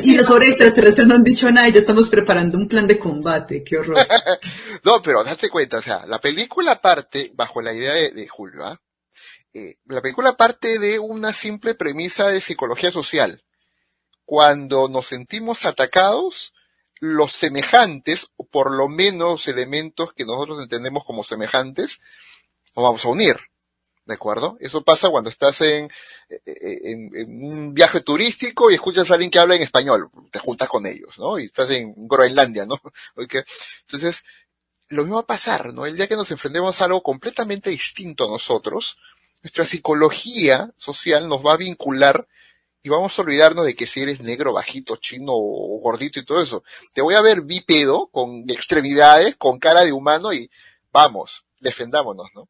Y 0.04 0.14
los 0.16 0.26
pobres 0.28 0.50
extraterrestres 0.50 1.06
no 1.08 1.16
han 1.16 1.24
dicho 1.24 1.50
nada 1.50 1.68
y 1.68 1.72
ya 1.72 1.80
estamos 1.80 2.08
preparando 2.08 2.56
un 2.56 2.68
plan 2.68 2.86
de 2.86 2.98
combate. 2.98 3.62
Qué 3.64 3.78
horror. 3.78 3.98
No, 4.84 5.02
pero 5.02 5.24
date 5.24 5.48
cuenta, 5.50 5.78
o 5.78 5.82
sea, 5.82 6.06
la 6.06 6.20
película 6.20 6.80
parte, 6.80 7.32
bajo 7.34 7.60
la 7.60 7.74
idea 7.74 7.92
de, 7.94 8.12
de 8.12 8.28
Julio, 8.28 8.64
¿ah? 8.64 8.80
Eh, 9.52 9.76
la 9.86 10.00
película 10.00 10.36
parte 10.36 10.78
de 10.78 10.98
una 11.00 11.32
simple 11.32 11.74
premisa 11.74 12.28
de 12.28 12.40
psicología 12.40 12.92
social. 12.92 13.42
Cuando 14.28 14.88
nos 14.88 15.06
sentimos 15.06 15.64
atacados, 15.64 16.52
los 17.00 17.32
semejantes, 17.32 18.28
o 18.36 18.44
por 18.44 18.70
lo 18.70 18.86
menos 18.86 19.48
elementos 19.48 20.12
que 20.12 20.26
nosotros 20.26 20.60
entendemos 20.62 21.02
como 21.06 21.24
semejantes, 21.24 22.02
nos 22.76 22.84
vamos 22.84 23.02
a 23.06 23.08
unir. 23.08 23.36
¿De 24.04 24.12
acuerdo? 24.12 24.58
Eso 24.60 24.84
pasa 24.84 25.08
cuando 25.08 25.30
estás 25.30 25.62
en, 25.62 25.90
eh, 26.28 27.24
un 27.26 27.72
viaje 27.72 28.02
turístico 28.02 28.70
y 28.70 28.74
escuchas 28.74 29.10
a 29.10 29.14
alguien 29.14 29.30
que 29.30 29.38
habla 29.38 29.56
en 29.56 29.62
español. 29.62 30.10
Te 30.30 30.40
juntas 30.40 30.68
con 30.68 30.84
ellos, 30.84 31.18
¿no? 31.18 31.38
Y 31.38 31.44
estás 31.44 31.70
en 31.70 31.94
Groenlandia, 31.96 32.66
¿no? 32.66 32.78
Entonces, 33.86 34.24
lo 34.88 35.04
mismo 35.04 35.16
va 35.16 35.22
a 35.22 35.26
pasar, 35.26 35.72
¿no? 35.72 35.86
El 35.86 35.96
día 35.96 36.06
que 36.06 36.16
nos 36.16 36.30
enfrentemos 36.30 36.78
a 36.78 36.84
algo 36.84 37.02
completamente 37.02 37.70
distinto 37.70 38.26
a 38.26 38.28
nosotros, 38.28 38.98
nuestra 39.42 39.64
psicología 39.64 40.70
social 40.76 41.28
nos 41.28 41.42
va 41.42 41.54
a 41.54 41.56
vincular 41.56 42.28
y 42.82 42.88
vamos 42.88 43.18
a 43.18 43.22
olvidarnos 43.22 43.64
de 43.64 43.74
que 43.74 43.86
si 43.86 44.02
eres 44.02 44.20
negro, 44.20 44.52
bajito, 44.52 44.96
chino 44.96 45.32
o 45.32 45.80
gordito 45.80 46.20
y 46.20 46.24
todo 46.24 46.42
eso. 46.42 46.62
Te 46.94 47.02
voy 47.02 47.14
a 47.14 47.20
ver 47.20 47.42
bípedo, 47.42 48.08
con 48.12 48.48
extremidades, 48.48 49.36
con 49.36 49.58
cara 49.58 49.84
de 49.84 49.92
humano 49.92 50.32
y 50.32 50.50
vamos, 50.92 51.44
defendámonos, 51.60 52.28
¿no? 52.34 52.48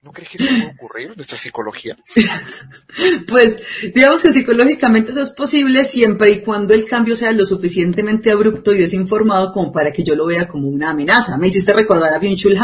¿No 0.00 0.12
crees 0.12 0.30
que 0.30 0.38
eso 0.38 0.46
puede 0.46 0.74
ocurrir 0.76 1.16
nuestra 1.16 1.36
psicología? 1.36 1.96
Pues 3.28 3.62
digamos 3.94 4.22
que 4.22 4.32
psicológicamente 4.32 5.12
eso 5.12 5.22
es 5.22 5.30
posible 5.30 5.84
siempre 5.84 6.30
y 6.30 6.40
cuando 6.40 6.72
el 6.72 6.86
cambio 6.86 7.14
sea 7.14 7.32
lo 7.32 7.44
suficientemente 7.44 8.30
abrupto 8.30 8.72
y 8.72 8.78
desinformado 8.78 9.52
como 9.52 9.70
para 9.70 9.92
que 9.92 10.02
yo 10.02 10.14
lo 10.14 10.26
vea 10.26 10.48
como 10.48 10.68
una 10.68 10.90
amenaza. 10.90 11.36
Me 11.36 11.48
hiciste 11.48 11.72
recordar 11.72 12.12
a 12.12 12.20
Byung-Chul 12.20 12.58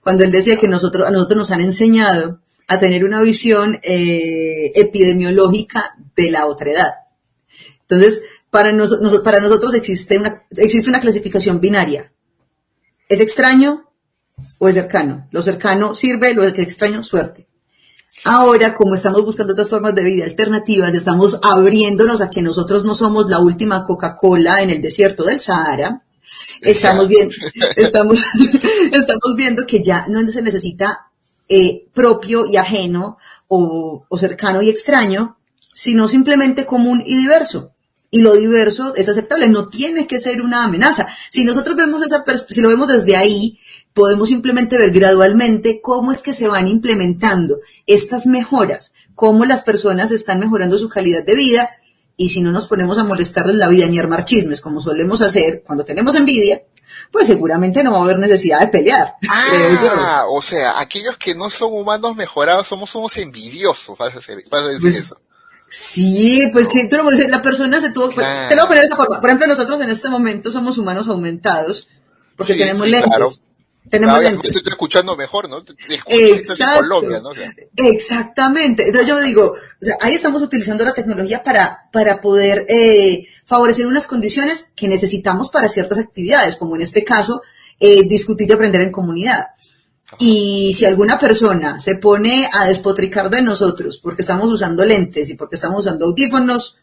cuando 0.00 0.24
él 0.24 0.32
decía 0.32 0.58
que 0.58 0.68
nosotros, 0.68 1.06
a 1.06 1.10
nosotros 1.10 1.38
nos 1.38 1.50
han 1.52 1.60
enseñado 1.60 2.41
a 2.68 2.78
tener 2.78 3.04
una 3.04 3.20
visión 3.22 3.78
eh, 3.82 4.72
epidemiológica 4.74 5.96
de 6.16 6.30
la 6.30 6.46
otra 6.46 6.70
edad. 6.70 6.90
Entonces, 7.82 8.22
para, 8.50 8.72
nos- 8.72 9.00
nos- 9.00 9.18
para 9.20 9.40
nosotros 9.40 9.74
existe 9.74 10.18
una, 10.18 10.42
existe 10.56 10.88
una 10.90 11.00
clasificación 11.00 11.60
binaria. 11.60 12.12
¿Es 13.08 13.20
extraño 13.20 13.90
o 14.58 14.68
es 14.68 14.74
cercano? 14.74 15.28
Lo 15.30 15.42
cercano 15.42 15.94
sirve, 15.94 16.34
lo 16.34 16.42
que 16.52 16.62
es 16.62 16.66
extraño, 16.68 17.04
suerte. 17.04 17.46
Ahora, 18.24 18.74
como 18.74 18.94
estamos 18.94 19.24
buscando 19.24 19.52
otras 19.52 19.68
formas 19.68 19.94
de 19.94 20.04
vida 20.04 20.24
alternativas, 20.24 20.94
estamos 20.94 21.40
abriéndonos 21.42 22.20
a 22.20 22.30
que 22.30 22.40
nosotros 22.42 22.84
no 22.84 22.94
somos 22.94 23.28
la 23.28 23.40
última 23.40 23.82
Coca-Cola 23.84 24.62
en 24.62 24.70
el 24.70 24.80
desierto 24.80 25.24
del 25.24 25.40
Sahara. 25.40 26.02
Estamos 26.60 27.08
viendo, 27.08 27.34
estamos, 27.76 28.22
estamos 28.92 29.34
viendo 29.36 29.66
que 29.66 29.82
ya 29.82 30.06
no 30.08 30.30
se 30.30 30.40
necesita 30.42 31.10
eh, 31.48 31.86
propio 31.92 32.46
y 32.46 32.56
ajeno 32.56 33.18
o, 33.48 34.04
o 34.08 34.18
cercano 34.18 34.62
y 34.62 34.70
extraño, 34.70 35.36
sino 35.74 36.08
simplemente 36.08 36.66
común 36.66 37.02
y 37.04 37.16
diverso 37.16 37.72
y 38.14 38.20
lo 38.20 38.34
diverso 38.34 38.94
es 38.94 39.08
aceptable, 39.08 39.48
no 39.48 39.70
tiene 39.70 40.06
que 40.06 40.20
ser 40.20 40.42
una 40.42 40.64
amenaza. 40.64 41.08
Si 41.30 41.44
nosotros 41.44 41.76
vemos 41.76 42.04
esa 42.04 42.22
si 42.50 42.60
lo 42.60 42.68
vemos 42.68 42.88
desde 42.88 43.16
ahí, 43.16 43.58
podemos 43.94 44.28
simplemente 44.28 44.76
ver 44.76 44.90
gradualmente 44.90 45.80
cómo 45.80 46.12
es 46.12 46.22
que 46.22 46.34
se 46.34 46.46
van 46.46 46.68
implementando 46.68 47.60
estas 47.86 48.26
mejoras, 48.26 48.92
cómo 49.14 49.46
las 49.46 49.62
personas 49.62 50.10
están 50.10 50.40
mejorando 50.40 50.76
su 50.76 50.90
calidad 50.90 51.24
de 51.24 51.34
vida 51.34 51.70
y 52.14 52.28
si 52.28 52.42
no 52.42 52.52
nos 52.52 52.66
ponemos 52.66 52.98
a 52.98 53.04
molestarles 53.04 53.56
la 53.56 53.68
vida 53.68 53.86
ni 53.86 53.98
armar 53.98 54.26
chismes 54.26 54.60
como 54.60 54.80
solemos 54.80 55.22
hacer 55.22 55.62
cuando 55.66 55.86
tenemos 55.86 56.14
envidia, 56.14 56.62
pues 57.12 57.26
seguramente 57.26 57.84
no 57.84 57.92
va 57.92 57.98
a 57.98 58.02
haber 58.04 58.18
necesidad 58.18 58.58
de 58.60 58.68
pelear. 58.68 59.14
Ah, 59.28 60.24
o 60.30 60.40
sea, 60.40 60.80
aquellos 60.80 61.18
que 61.18 61.34
no 61.34 61.50
son 61.50 61.74
humanos 61.74 62.16
mejorados 62.16 62.66
somos, 62.66 62.90
somos 62.90 63.16
envidiosos, 63.18 63.96
vas 63.98 64.12
a, 64.14 64.16
decir 64.16 64.44
pues, 64.80 64.96
eso. 64.96 65.18
Sí, 65.68 66.48
pues 66.52 66.68
que 66.68 66.88
la 67.28 67.42
persona 67.42 67.80
se 67.80 67.90
tuvo, 67.90 68.08
te 68.08 68.16
lo 68.20 68.22
voy 68.22 68.58
a 68.58 68.66
poner 68.66 68.80
de 68.80 68.86
esa 68.86 68.96
forma. 68.96 69.20
Por 69.20 69.30
ejemplo, 69.30 69.46
nosotros 69.46 69.80
en 69.80 69.90
este 69.90 70.08
momento 70.08 70.50
somos 70.50 70.78
humanos 70.78 71.06
aumentados 71.08 71.88
porque 72.36 72.54
tenemos 72.54 72.86
lentes. 72.86 73.42
Tenemos 73.90 74.22
lentes. 74.22 74.52
Te 74.52 74.58
estoy 74.58 74.70
escuchando 74.70 75.16
mejor, 75.16 75.48
¿no? 75.48 75.62
Exacto. 76.06 76.80
Colombia, 76.80 77.20
¿no? 77.20 77.30
Exactamente. 77.76 78.86
Entonces 78.86 79.08
yo 79.08 79.20
digo, 79.20 79.54
ahí 80.00 80.14
estamos 80.14 80.40
utilizando 80.40 80.84
la 80.84 80.94
tecnología 80.94 81.42
para, 81.42 81.90
para 81.92 82.20
poder 82.20 82.64
eh, 82.68 83.26
favorecer 83.44 83.86
unas 83.86 84.06
condiciones 84.06 84.72
que 84.74 84.88
necesitamos 84.88 85.50
para 85.50 85.68
ciertas 85.68 85.98
actividades, 85.98 86.56
como 86.56 86.76
en 86.76 86.82
este 86.82 87.04
caso, 87.04 87.42
eh, 87.78 88.06
discutir 88.08 88.48
y 88.48 88.52
aprender 88.52 88.82
en 88.82 88.92
comunidad. 88.92 89.48
Y 90.18 90.72
si 90.74 90.84
alguna 90.84 91.18
persona 91.18 91.80
se 91.80 91.96
pone 91.96 92.48
a 92.52 92.66
despotricar 92.66 93.30
de 93.30 93.42
nosotros 93.42 93.98
porque 94.02 94.22
estamos 94.22 94.50
usando 94.50 94.84
lentes 94.84 95.30
y 95.30 95.34
porque 95.34 95.56
estamos 95.56 95.80
usando 95.80 96.06
audífonos, 96.06 96.76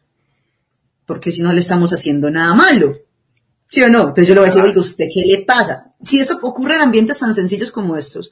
porque 1.05 1.31
si 1.31 1.41
no 1.41 1.53
le 1.53 1.59
estamos 1.59 1.93
haciendo 1.93 2.29
nada 2.29 2.53
malo. 2.53 2.97
¿Sí 3.69 3.83
o 3.83 3.89
no? 3.89 4.01
Entonces 4.01 4.27
yo 4.27 4.33
le 4.33 4.41
voy 4.41 4.49
a 4.49 4.51
decir, 4.51 4.63
oiga, 4.63 4.79
¿usted 4.79 5.05
qué 5.13 5.21
le 5.21 5.45
pasa? 5.45 5.93
Si 6.01 6.19
eso 6.19 6.39
ocurre 6.41 6.75
en 6.75 6.81
ambientes 6.81 7.19
tan 7.19 7.33
sencillos 7.33 7.71
como 7.71 7.95
estos, 7.95 8.31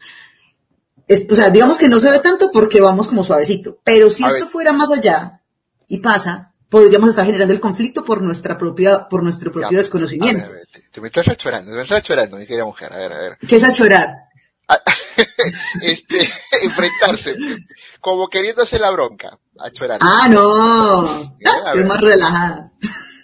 es, 1.07 1.25
o 1.29 1.35
sea, 1.35 1.49
digamos 1.49 1.77
que 1.77 1.87
no 1.87 1.99
se 1.99 2.09
ve 2.09 2.19
tanto 2.19 2.51
porque 2.51 2.81
vamos 2.81 3.07
como 3.07 3.23
suavecito, 3.23 3.79
pero 3.83 4.09
si 4.09 4.23
esto 4.25 4.47
fuera 4.47 4.73
más 4.73 4.89
allá 4.91 5.41
y 5.87 5.99
pasa, 5.99 6.53
podríamos 6.69 7.09
estar 7.09 7.25
generando 7.25 7.53
el 7.53 7.59
conflicto 7.59 8.03
por 8.03 8.21
nuestra 8.21 8.57
propia, 8.57 9.07
por 9.07 9.23
nuestro 9.23 9.51
propio 9.51 9.77
desconocimiento. 9.77 10.51
te, 10.91 11.01
me 11.01 11.07
estás 11.07 11.27
achorando, 11.27 11.71
te 11.71 11.77
me 11.77 11.83
estás 11.83 11.99
achorando, 11.99 12.37
mi 12.37 12.45
querida 12.45 12.65
mujer, 12.65 12.91
a 12.91 12.97
ver, 12.97 13.13
a 13.13 13.19
ver. 13.19 13.37
¿Qué 13.47 13.55
es 13.55 13.63
achorar? 13.63 14.07
este, 15.83 16.29
enfrentarse, 16.63 17.35
como 18.01 18.27
queriéndose 18.27 18.79
la 18.79 18.89
bronca, 18.89 19.39
Ah, 20.01 20.27
no, 20.27 21.37
es 21.39 21.87
más 21.87 22.01
relajada. 22.01 22.71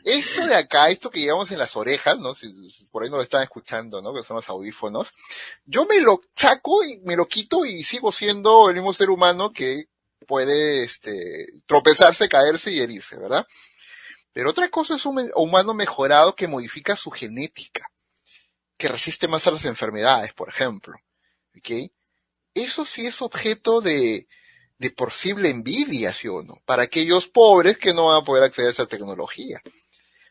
Esto 0.03 0.45
de 0.45 0.55
acá, 0.55 0.89
esto 0.89 1.09
que 1.09 1.21
llevamos 1.21 1.51
en 1.51 1.59
las 1.59 1.75
orejas, 1.75 2.19
¿no? 2.19 2.35
Si, 2.35 2.51
por 2.91 3.03
ahí 3.03 3.09
nos 3.09 3.23
están 3.23 3.43
escuchando, 3.43 4.01
¿no? 4.01 4.13
Que 4.13 4.23
son 4.23 4.35
los 4.35 4.49
audífonos. 4.49 5.11
Yo 5.65 5.85
me 5.85 6.01
lo 6.01 6.21
saco 6.35 6.83
y 6.83 6.97
me 6.99 7.15
lo 7.15 7.27
quito 7.27 7.65
y 7.65 7.83
sigo 7.83 8.11
siendo 8.11 8.69
el 8.69 8.75
mismo 8.75 8.93
ser 8.93 9.09
humano 9.09 9.51
que 9.53 9.85
puede, 10.27 10.83
este, 10.83 11.47
tropezarse, 11.65 12.27
caerse 12.27 12.71
y 12.71 12.81
herirse, 12.81 13.17
¿verdad? 13.17 13.47
Pero 14.33 14.49
otra 14.49 14.69
cosa 14.69 14.95
es 14.95 15.05
un 15.05 15.31
humano 15.35 15.73
mejorado 15.73 16.35
que 16.35 16.47
modifica 16.47 16.95
su 16.95 17.11
genética, 17.11 17.89
que 18.77 18.87
resiste 18.89 19.27
más 19.27 19.47
a 19.47 19.51
las 19.51 19.65
enfermedades, 19.65 20.33
por 20.33 20.49
ejemplo. 20.49 20.95
¿ok? 21.57 21.91
Eso 22.53 22.85
sí 22.85 23.05
es 23.05 23.21
objeto 23.21 23.79
de, 23.79 24.27
de 24.77 24.89
posible 24.91 25.49
envidia, 25.49 26.13
¿sí 26.13 26.27
o 26.27 26.43
no? 26.43 26.61
Para 26.65 26.83
aquellos 26.83 27.27
pobres 27.27 27.77
que 27.77 27.93
no 27.93 28.07
van 28.07 28.21
a 28.21 28.25
poder 28.25 28.43
acceder 28.43 28.69
a 28.69 28.71
esa 28.71 28.85
tecnología. 28.85 29.61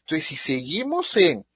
Entonces, 0.02 0.26
si 0.26 0.36
seguimos 0.36 1.16
en 1.16 1.46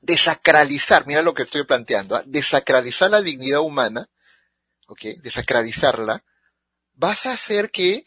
desacralizar, 0.00 1.06
mira 1.06 1.22
lo 1.22 1.34
que 1.34 1.42
estoy 1.42 1.64
planteando, 1.64 2.16
¿ah? 2.16 2.22
desacralizar 2.26 3.10
la 3.10 3.22
dignidad 3.22 3.60
humana, 3.60 4.08
¿ok? 4.86 5.02
Desacralizarla, 5.22 6.24
vas 6.94 7.26
a 7.26 7.32
hacer 7.32 7.70
que 7.70 8.04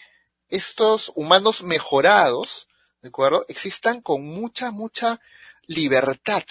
estos 0.50 1.12
humanos 1.16 1.64
mejorados, 1.64 2.68
¿de 3.02 3.10
acuerdo? 3.10 3.46
Existan 3.48 4.02
con 4.02 4.26
mucha, 4.26 4.72
mucha 4.72 5.20
libertad 5.68 6.44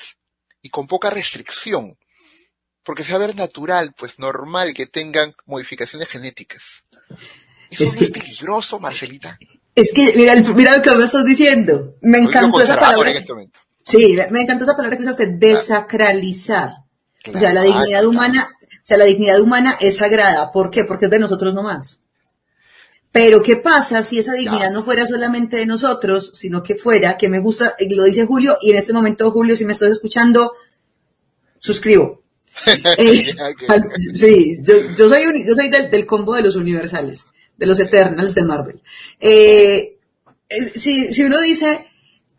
y 0.62 0.70
con 0.70 0.86
poca 0.86 1.10
restricción 1.10 1.98
porque 2.82 3.04
se 3.04 3.12
va 3.12 3.22
a 3.22 3.26
ver 3.26 3.36
natural, 3.36 3.94
pues 3.96 4.18
normal 4.18 4.74
que 4.74 4.86
tengan 4.86 5.34
modificaciones 5.46 6.08
genéticas. 6.08 6.84
Eso 7.70 7.84
es, 7.84 8.00
es 8.00 8.10
peligroso, 8.10 8.80
Marcelita. 8.80 9.38
Es 9.74 9.92
que, 9.92 10.12
mira, 10.16 10.34
mira 10.54 10.76
lo 10.76 10.82
que 10.82 10.94
me 10.94 11.04
estás 11.04 11.24
diciendo. 11.24 11.96
Me 12.02 12.18
encantó 12.18 12.60
esa 12.60 12.78
palabra. 12.78 13.10
Este 13.10 13.32
sí, 13.82 14.16
me 14.30 14.42
encantó 14.42 14.64
esa 14.64 14.76
palabra 14.76 14.96
que 14.96 15.04
usaste, 15.04 15.26
desacralizar. 15.26 16.74
O 17.34 17.38
sea, 17.38 17.52
la 17.52 17.62
dignidad 17.62 18.04
humana, 18.04 18.48
o 18.62 18.86
sea, 18.86 18.96
la 18.96 19.04
dignidad 19.04 19.40
humana 19.40 19.76
es 19.80 19.96
sagrada. 19.96 20.50
¿Por 20.52 20.70
qué? 20.70 20.84
Porque 20.84 21.06
es 21.06 21.10
de 21.10 21.18
nosotros 21.18 21.54
nomás. 21.54 22.00
Pero 23.12 23.42
¿qué 23.42 23.56
pasa 23.56 24.04
si 24.04 24.18
esa 24.20 24.34
dignidad 24.34 24.70
no 24.70 24.84
fuera 24.84 25.06
solamente 25.06 25.56
de 25.56 25.66
nosotros, 25.66 26.30
sino 26.34 26.62
que 26.62 26.76
fuera, 26.76 27.16
que 27.16 27.28
me 27.28 27.40
gusta, 27.40 27.74
lo 27.88 28.04
dice 28.04 28.24
Julio, 28.24 28.56
y 28.62 28.70
en 28.70 28.76
este 28.76 28.92
momento, 28.92 29.30
Julio, 29.32 29.56
si 29.56 29.64
me 29.64 29.72
estás 29.72 29.90
escuchando, 29.90 30.52
suscribo. 31.58 32.20
Eh, 32.98 33.32
sí, 34.14 34.58
yo, 34.62 35.08
soy, 35.08 35.22
yo 35.46 35.54
soy 35.54 35.70
del, 35.70 36.04
combo 36.04 36.34
de 36.34 36.42
los 36.42 36.56
universales, 36.56 37.26
de 37.60 37.66
los 37.66 37.78
Eternals 37.78 38.34
de 38.34 38.42
Marvel. 38.42 38.82
Eh, 39.20 39.98
si, 40.74 41.22
uno 41.22 41.40
dice, 41.40 41.86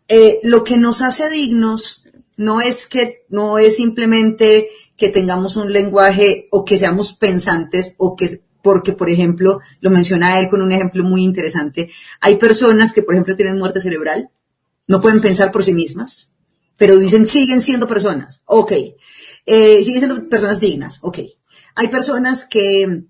eh, 0.08 0.40
lo 0.42 0.64
que 0.64 0.76
nos 0.76 1.00
hace 1.00 1.30
dignos 1.30 2.04
no 2.36 2.60
es 2.60 2.86
que, 2.86 3.24
no 3.28 3.56
es 3.58 3.76
simplemente 3.76 4.68
que 4.96 5.10
tengamos 5.10 5.56
un 5.56 5.72
lenguaje 5.72 6.48
o 6.50 6.64
que 6.64 6.76
seamos 6.76 7.14
pensantes 7.14 7.94
o 7.98 8.16
que 8.16 8.42
porque, 8.62 8.92
por 8.92 9.10
ejemplo, 9.10 9.60
lo 9.80 9.90
menciona 9.90 10.38
él 10.38 10.48
con 10.48 10.62
un 10.62 10.70
ejemplo 10.70 11.02
muy 11.02 11.24
interesante. 11.24 11.90
Hay 12.20 12.36
personas 12.36 12.92
que, 12.92 13.02
por 13.02 13.14
ejemplo, 13.14 13.34
tienen 13.34 13.58
muerte 13.58 13.80
cerebral, 13.80 14.30
no 14.86 15.00
pueden 15.00 15.20
pensar 15.20 15.50
por 15.50 15.64
sí 15.64 15.72
mismas, 15.72 16.30
pero 16.76 16.96
dicen 16.96 17.26
siguen 17.26 17.60
siendo 17.60 17.88
personas. 17.88 18.40
Ok, 18.44 18.72
eh, 19.46 19.82
siguen 19.82 20.00
siendo 20.00 20.28
personas 20.28 20.60
dignas, 20.60 20.98
ok. 21.02 21.18
Hay 21.74 21.88
personas 21.88 22.44
que, 22.44 23.04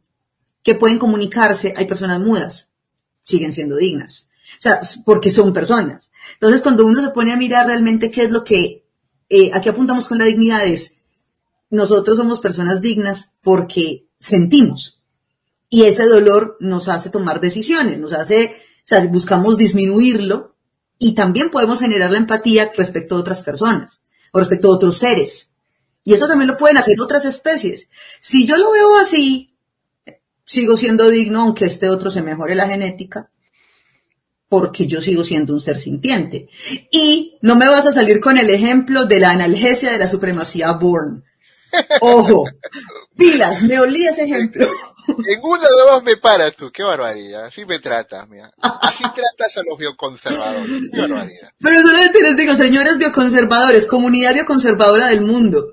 que 0.62 0.74
pueden 0.74 0.98
comunicarse, 0.98 1.74
hay 1.76 1.86
personas 1.86 2.20
mudas, 2.20 2.68
siguen 3.24 3.52
siendo 3.52 3.76
dignas. 3.76 4.28
O 4.58 4.62
sea, 4.62 4.80
porque 5.04 5.30
son 5.30 5.52
personas. 5.52 6.10
Entonces, 6.34 6.62
cuando 6.62 6.86
uno 6.86 7.02
se 7.02 7.10
pone 7.10 7.32
a 7.32 7.36
mirar 7.36 7.66
realmente 7.66 8.10
qué 8.10 8.24
es 8.24 8.30
lo 8.30 8.44
que, 8.44 8.84
eh, 9.28 9.50
aquí 9.54 9.68
apuntamos 9.68 10.06
con 10.06 10.18
la 10.18 10.24
dignidad 10.24 10.66
es, 10.66 10.98
nosotros 11.70 12.18
somos 12.18 12.40
personas 12.40 12.80
dignas 12.80 13.34
porque 13.42 14.06
sentimos. 14.20 15.00
Y 15.68 15.84
ese 15.84 16.06
dolor 16.06 16.58
nos 16.60 16.88
hace 16.88 17.08
tomar 17.08 17.40
decisiones, 17.40 17.98
nos 17.98 18.12
hace, 18.12 18.56
o 18.84 18.86
sea, 18.86 19.04
buscamos 19.06 19.56
disminuirlo 19.56 20.54
y 20.98 21.14
también 21.14 21.50
podemos 21.50 21.80
generar 21.80 22.10
la 22.10 22.18
empatía 22.18 22.70
respecto 22.76 23.16
a 23.16 23.20
otras 23.20 23.40
personas 23.40 24.02
o 24.32 24.38
respecto 24.38 24.68
a 24.68 24.74
otros 24.74 24.98
seres. 24.98 25.54
Y 26.04 26.12
eso 26.12 26.28
también 26.28 26.48
lo 26.48 26.58
pueden 26.58 26.76
hacer 26.76 27.00
otras 27.00 27.24
especies. 27.24 27.88
Si 28.20 28.46
yo 28.46 28.56
lo 28.56 28.70
veo 28.70 28.98
así, 28.98 29.51
sigo 30.44 30.76
siendo 30.76 31.08
digno 31.08 31.42
aunque 31.42 31.66
este 31.66 31.88
otro 31.88 32.10
se 32.10 32.22
mejore 32.22 32.54
la 32.54 32.68
genética, 32.68 33.30
porque 34.48 34.86
yo 34.86 35.00
sigo 35.00 35.24
siendo 35.24 35.54
un 35.54 35.60
ser 35.60 35.78
sintiente. 35.78 36.48
Y 36.90 37.38
no 37.42 37.56
me 37.56 37.68
vas 37.68 37.86
a 37.86 37.92
salir 37.92 38.20
con 38.20 38.38
el 38.38 38.50
ejemplo 38.50 39.06
de 39.06 39.20
la 39.20 39.30
analgesia 39.30 39.90
de 39.90 39.98
la 39.98 40.08
supremacía 40.08 40.72
Born. 40.72 41.24
Ojo, 42.00 42.44
pilas, 43.16 43.62
me 43.62 43.78
olí 43.80 44.06
ese 44.06 44.24
ejemplo. 44.24 44.66
En 45.26 45.40
una 45.42 45.62
de 45.62 45.74
dos 45.90 46.04
me 46.04 46.16
paras 46.16 46.54
tú, 46.54 46.70
qué 46.70 46.84
barbaridad, 46.84 47.46
así 47.46 47.66
me 47.66 47.80
tratas, 47.80 48.28
mira. 48.28 48.52
Así 48.60 49.02
tratas 49.14 49.56
a 49.56 49.62
los 49.68 49.76
bioconservadores, 49.76 50.80
qué 50.92 51.00
barbaridad. 51.00 51.52
Pero 51.58 51.82
solamente 51.82 52.22
les 52.22 52.36
digo, 52.36 52.54
señores 52.54 52.98
bioconservadores, 52.98 53.86
comunidad 53.86 54.34
bioconservadora 54.34 55.08
del 55.08 55.22
mundo, 55.22 55.72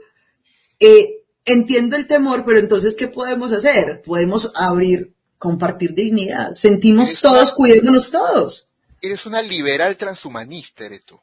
eh, 0.80 1.19
entiendo 1.54 1.96
el 1.96 2.08
temor, 2.08 2.44
pero 2.46 2.60
entonces, 2.60 2.96
¿qué 2.96 3.08
podemos 3.08 3.52
hacer? 3.52 4.02
Podemos 4.02 4.52
abrir, 4.56 5.14
compartir 5.38 5.94
dignidad. 5.94 6.54
Sentimos 6.54 7.20
todos, 7.20 7.52
cuidémonos 7.54 8.12
todos. 8.12 8.68
Eres 9.02 9.26
una 9.26 9.42
liberal 9.42 9.96
transhumanista, 9.98 10.86
eres 10.86 11.06
tú. 11.06 11.20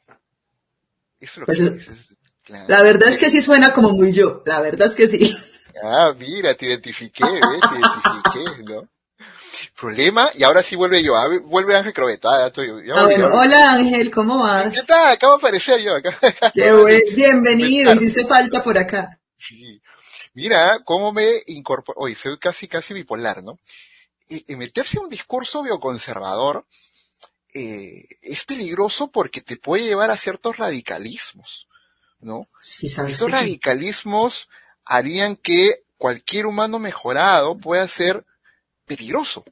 Eso 1.19 1.31
es 1.33 1.37
lo 1.37 1.45
que 1.45 1.71
pues, 1.71 2.67
La 2.67 2.81
verdad 2.83 3.09
es 3.09 3.17
que 3.17 3.29
sí 3.29 3.41
suena 3.41 3.73
como 3.73 3.89
muy 3.89 4.11
yo, 4.11 4.43
la 4.45 4.61
verdad 4.61 4.87
es 4.87 4.95
que 4.95 5.07
sí. 5.07 5.35
Ah, 5.83 6.13
mira, 6.17 6.55
te 6.55 6.65
identifiqué, 6.67 7.23
¿ves? 7.23 7.41
Te 7.41 7.79
identifiqué, 7.79 8.63
¿no? 8.63 8.87
Problema, 9.79 10.31
y 10.33 10.43
ahora 10.43 10.63
sí 10.63 10.75
vuelve 10.75 11.03
yo, 11.03 11.13
vuelve 11.43 11.75
Ángel 11.75 11.93
Croveta. 11.93 12.29
Ah, 12.31 12.51
Ah, 12.95 13.03
bueno, 13.05 13.29
hola 13.31 13.73
Ángel, 13.73 14.09
¿cómo 14.09 14.39
vas? 14.39 14.73
¿Qué 14.73 14.81
tal? 14.81 15.13
Acabo 15.13 15.33
de 15.33 15.37
aparecer 15.37 15.81
yo 15.81 15.95
acá. 15.95 16.17
Qué 16.53 16.73
bueno. 16.73 16.99
Bienvenido, 17.15 17.93
hiciste 17.93 18.25
falta 18.25 18.63
por 18.63 18.77
acá. 18.77 19.19
Sí. 19.37 19.79
Mira 20.37 20.83
cómo 20.85 21.11
me 21.11 21.41
incorporo, 21.47 21.99
oye, 21.99 22.13
soy 22.13 22.37
casi, 22.37 22.67
casi 22.67 22.93
bipolar, 22.93 23.43
¿no? 23.43 23.57
Y, 24.29 24.53
y 24.53 24.55
meterse 24.55 24.97
en 24.97 25.05
un 25.05 25.09
discurso 25.09 25.63
bioconservador 25.63 26.63
eh, 27.55 28.05
es 28.21 28.45
peligroso 28.45 29.09
porque 29.09 29.41
te 29.41 29.57
puede 29.57 29.85
llevar 29.85 30.11
a 30.11 30.17
ciertos 30.17 30.57
radicalismos, 30.57 31.67
¿no? 32.19 32.47
Sí, 32.61 32.87
sabes 32.87 33.13
Estos 33.13 33.29
sí. 33.29 33.33
radicalismos 33.33 34.47
harían 34.85 35.37
que 35.37 35.83
cualquier 35.97 36.45
humano 36.45 36.77
mejorado 36.77 37.57
pueda 37.57 37.87
ser 37.87 38.23
peligroso, 38.85 39.43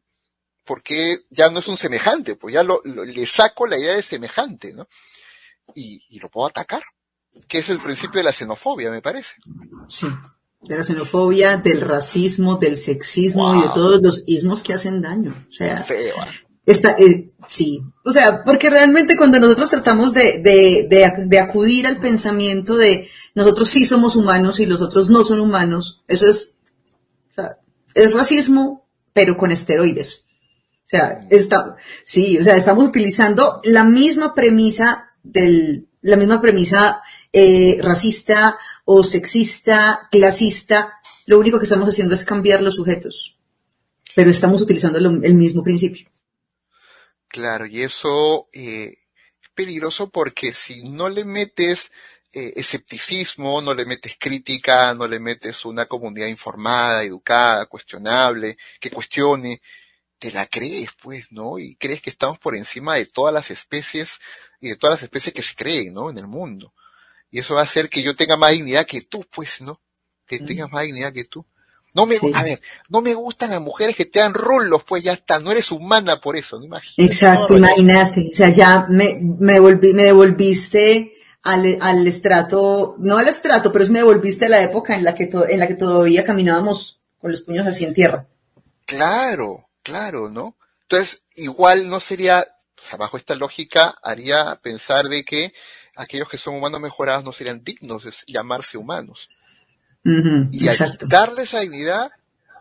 porque 0.65 1.21
ya 1.31 1.49
no 1.49 1.59
es 1.61 1.67
un 1.67 1.77
semejante, 1.77 2.35
pues 2.35 2.53
ya 2.53 2.61
lo, 2.61 2.81
lo- 2.83 3.05
le 3.05 3.25
saco 3.25 3.65
la 3.65 3.79
idea 3.79 3.95
de 3.95 4.03
semejante, 4.03 4.71
¿no? 4.71 4.87
Y, 5.73 6.03
y 6.09 6.19
lo 6.19 6.29
puedo 6.29 6.45
atacar, 6.47 6.83
que 7.47 7.57
es 7.57 7.69
el 7.69 7.79
principio 7.79 8.19
de 8.19 8.25
la 8.25 8.33
xenofobia, 8.33 8.91
me 8.91 9.01
parece. 9.01 9.33
Sí. 9.89 10.07
De 10.67 10.77
la 10.77 10.83
xenofobia, 10.83 11.57
del 11.57 11.81
racismo, 11.81 12.57
del 12.57 12.77
sexismo 12.77 13.55
y 13.55 13.61
de 13.61 13.69
todos 13.69 14.01
los 14.01 14.23
ismos 14.25 14.63
que 14.63 14.73
hacen 14.73 15.01
daño. 15.01 15.31
O 15.49 15.53
sea, 15.53 15.83
Feo. 15.83 16.15
¿ah? 16.19 16.27
Está, 16.65 16.95
eh, 16.97 17.29
sí, 17.47 17.83
o 18.03 18.11
sea, 18.11 18.43
porque 18.43 18.71
realmente 18.71 19.15
cuando 19.15 19.39
nosotros 19.39 19.69
tratamos 19.69 20.13
de, 20.13 20.39
de, 20.41 21.13
de 21.27 21.39
acudir 21.39 21.85
al 21.85 21.99
pensamiento 21.99 22.75
de 22.75 23.07
nosotros 23.35 23.69
sí 23.69 23.85
somos 23.85 24.15
humanos 24.15 24.59
y 24.59 24.65
los 24.65 24.81
otros 24.81 25.09
no 25.11 25.23
son 25.23 25.39
humanos, 25.41 26.03
eso 26.07 26.27
es, 26.27 26.55
o 27.31 27.35
sea, 27.35 27.57
es 27.93 28.13
racismo, 28.13 28.87
pero 29.13 29.37
con 29.37 29.51
esteroides. 29.51 30.25
O 30.85 30.89
sea, 30.89 31.27
está, 31.29 31.75
sí, 32.03 32.37
o 32.37 32.43
sea, 32.43 32.55
estamos 32.55 32.87
utilizando 32.87 33.59
la 33.63 33.83
misma 33.83 34.33
premisa 34.33 35.11
del, 35.21 35.87
la 36.01 36.15
misma 36.15 36.41
premisa 36.41 37.01
eh, 37.33 37.79
racista 37.81 38.57
o 38.85 39.03
sexista, 39.03 40.07
clasista, 40.11 40.99
lo 41.25 41.39
único 41.39 41.57
que 41.57 41.63
estamos 41.63 41.89
haciendo 41.89 42.15
es 42.15 42.23
cambiar 42.23 42.61
los 42.61 42.75
sujetos, 42.75 43.37
pero 44.15 44.29
estamos 44.29 44.61
utilizando 44.61 44.97
el 44.97 45.33
mismo 45.33 45.63
principio. 45.63 46.09
Claro, 47.27 47.65
y 47.65 47.81
eso 47.81 48.47
eh, 48.53 48.95
es 49.41 49.49
peligroso 49.53 50.09
porque 50.09 50.53
si 50.53 50.87
no 50.89 51.09
le 51.09 51.25
metes 51.25 51.91
eh, 52.31 52.53
escepticismo, 52.55 53.61
no 53.61 53.73
le 53.73 53.85
metes 53.85 54.15
crítica, 54.19 54.93
no 54.93 55.07
le 55.07 55.19
metes 55.19 55.65
una 55.65 55.85
comunidad 55.85 56.27
informada, 56.27 57.03
educada, 57.03 57.65
cuestionable, 57.65 58.57
que 58.79 58.91
cuestione, 58.91 59.61
te 60.19 60.31
la 60.31 60.45
crees, 60.45 60.89
pues, 61.01 61.31
¿no? 61.31 61.59
Y 61.59 61.75
crees 61.75 62.01
que 62.01 62.09
estamos 62.09 62.39
por 62.39 62.55
encima 62.55 62.95
de 62.95 63.05
todas 63.05 63.33
las 63.33 63.51
especies 63.51 64.19
y 64.61 64.69
de 64.69 64.75
todas 64.75 64.93
las 64.93 65.03
especies 65.03 65.33
que 65.33 65.41
se 65.41 65.55
creen, 65.55 65.93
¿no? 65.93 66.09
En 66.09 66.17
el 66.17 66.27
mundo. 66.27 66.73
Y 67.31 67.39
eso 67.39 67.55
va 67.55 67.61
a 67.61 67.63
hacer 67.65 67.89
que 67.89 68.01
yo 68.03 68.15
tenga 68.15 68.37
más 68.37 68.51
dignidad 68.51 68.85
que 68.85 69.01
tú, 69.01 69.25
pues, 69.33 69.61
¿no? 69.61 69.81
Que 70.27 70.39
Mm. 70.39 70.45
tengas 70.45 70.71
más 70.71 70.83
dignidad 70.83 71.13
que 71.13 71.25
tú. 71.25 71.45
No 71.93 72.05
me, 72.05 72.17
Sí. 72.17 72.29
a 72.33 72.43
ver, 72.43 72.61
no 72.89 73.01
me 73.01 73.13
gustan 73.13 73.51
las 73.51 73.61
mujeres 73.61 73.95
que 73.95 74.03
te 74.05 74.19
dan 74.19 74.33
rolos, 74.33 74.83
pues 74.83 75.01
ya 75.03 75.13
está, 75.13 75.39
no 75.39 75.51
eres 75.51 75.71
humana 75.71 76.19
por 76.19 76.35
eso, 76.35 76.59
no 76.59 76.65
imagínate. 76.65 77.03
Exacto, 77.05 77.53
No, 77.53 77.59
imagínate, 77.59 78.29
o 78.31 78.35
sea, 78.35 78.49
ya 78.49 78.85
me, 78.89 79.17
me, 79.21 79.59
volví, 79.61 79.93
me 79.93 80.03
devolviste 80.03 81.13
al, 81.43 81.77
al 81.81 82.05
estrato, 82.05 82.95
no 82.99 83.17
al 83.17 83.27
estrato, 83.29 83.71
pero 83.71 83.87
me 83.87 83.99
devolviste 83.99 84.45
a 84.45 84.49
la 84.49 84.61
época 84.61 84.93
en 84.95 85.03
la 85.05 85.15
que, 85.15 85.27
to- 85.27 85.47
en 85.47 85.59
la 85.59 85.67
que 85.67 85.75
todavía 85.75 86.25
caminábamos 86.25 86.99
con 87.19 87.31
los 87.31 87.41
puños 87.41 87.65
así 87.65 87.85
en 87.85 87.93
tierra. 87.93 88.27
Claro, 88.85 89.69
claro, 89.81 90.29
¿no? 90.29 90.57
Entonces, 90.83 91.23
igual 91.35 91.89
no 91.89 91.99
sería, 91.99 92.45
o 92.77 92.83
sea, 92.83 92.97
bajo 92.97 93.17
esta 93.17 93.35
lógica, 93.35 93.95
haría 94.03 94.59
pensar 94.61 95.05
de 95.05 95.23
que 95.23 95.53
aquellos 95.95 96.29
que 96.29 96.37
son 96.37 96.55
humanos 96.55 96.81
mejorados 96.81 97.23
no 97.23 97.31
serían 97.31 97.63
dignos 97.63 98.03
de 98.03 98.11
llamarse 98.27 98.77
humanos. 98.77 99.29
Y 100.03 100.67
al 100.67 100.97
quitarle 100.97 101.43
esa 101.43 101.61
dignidad, 101.61 102.11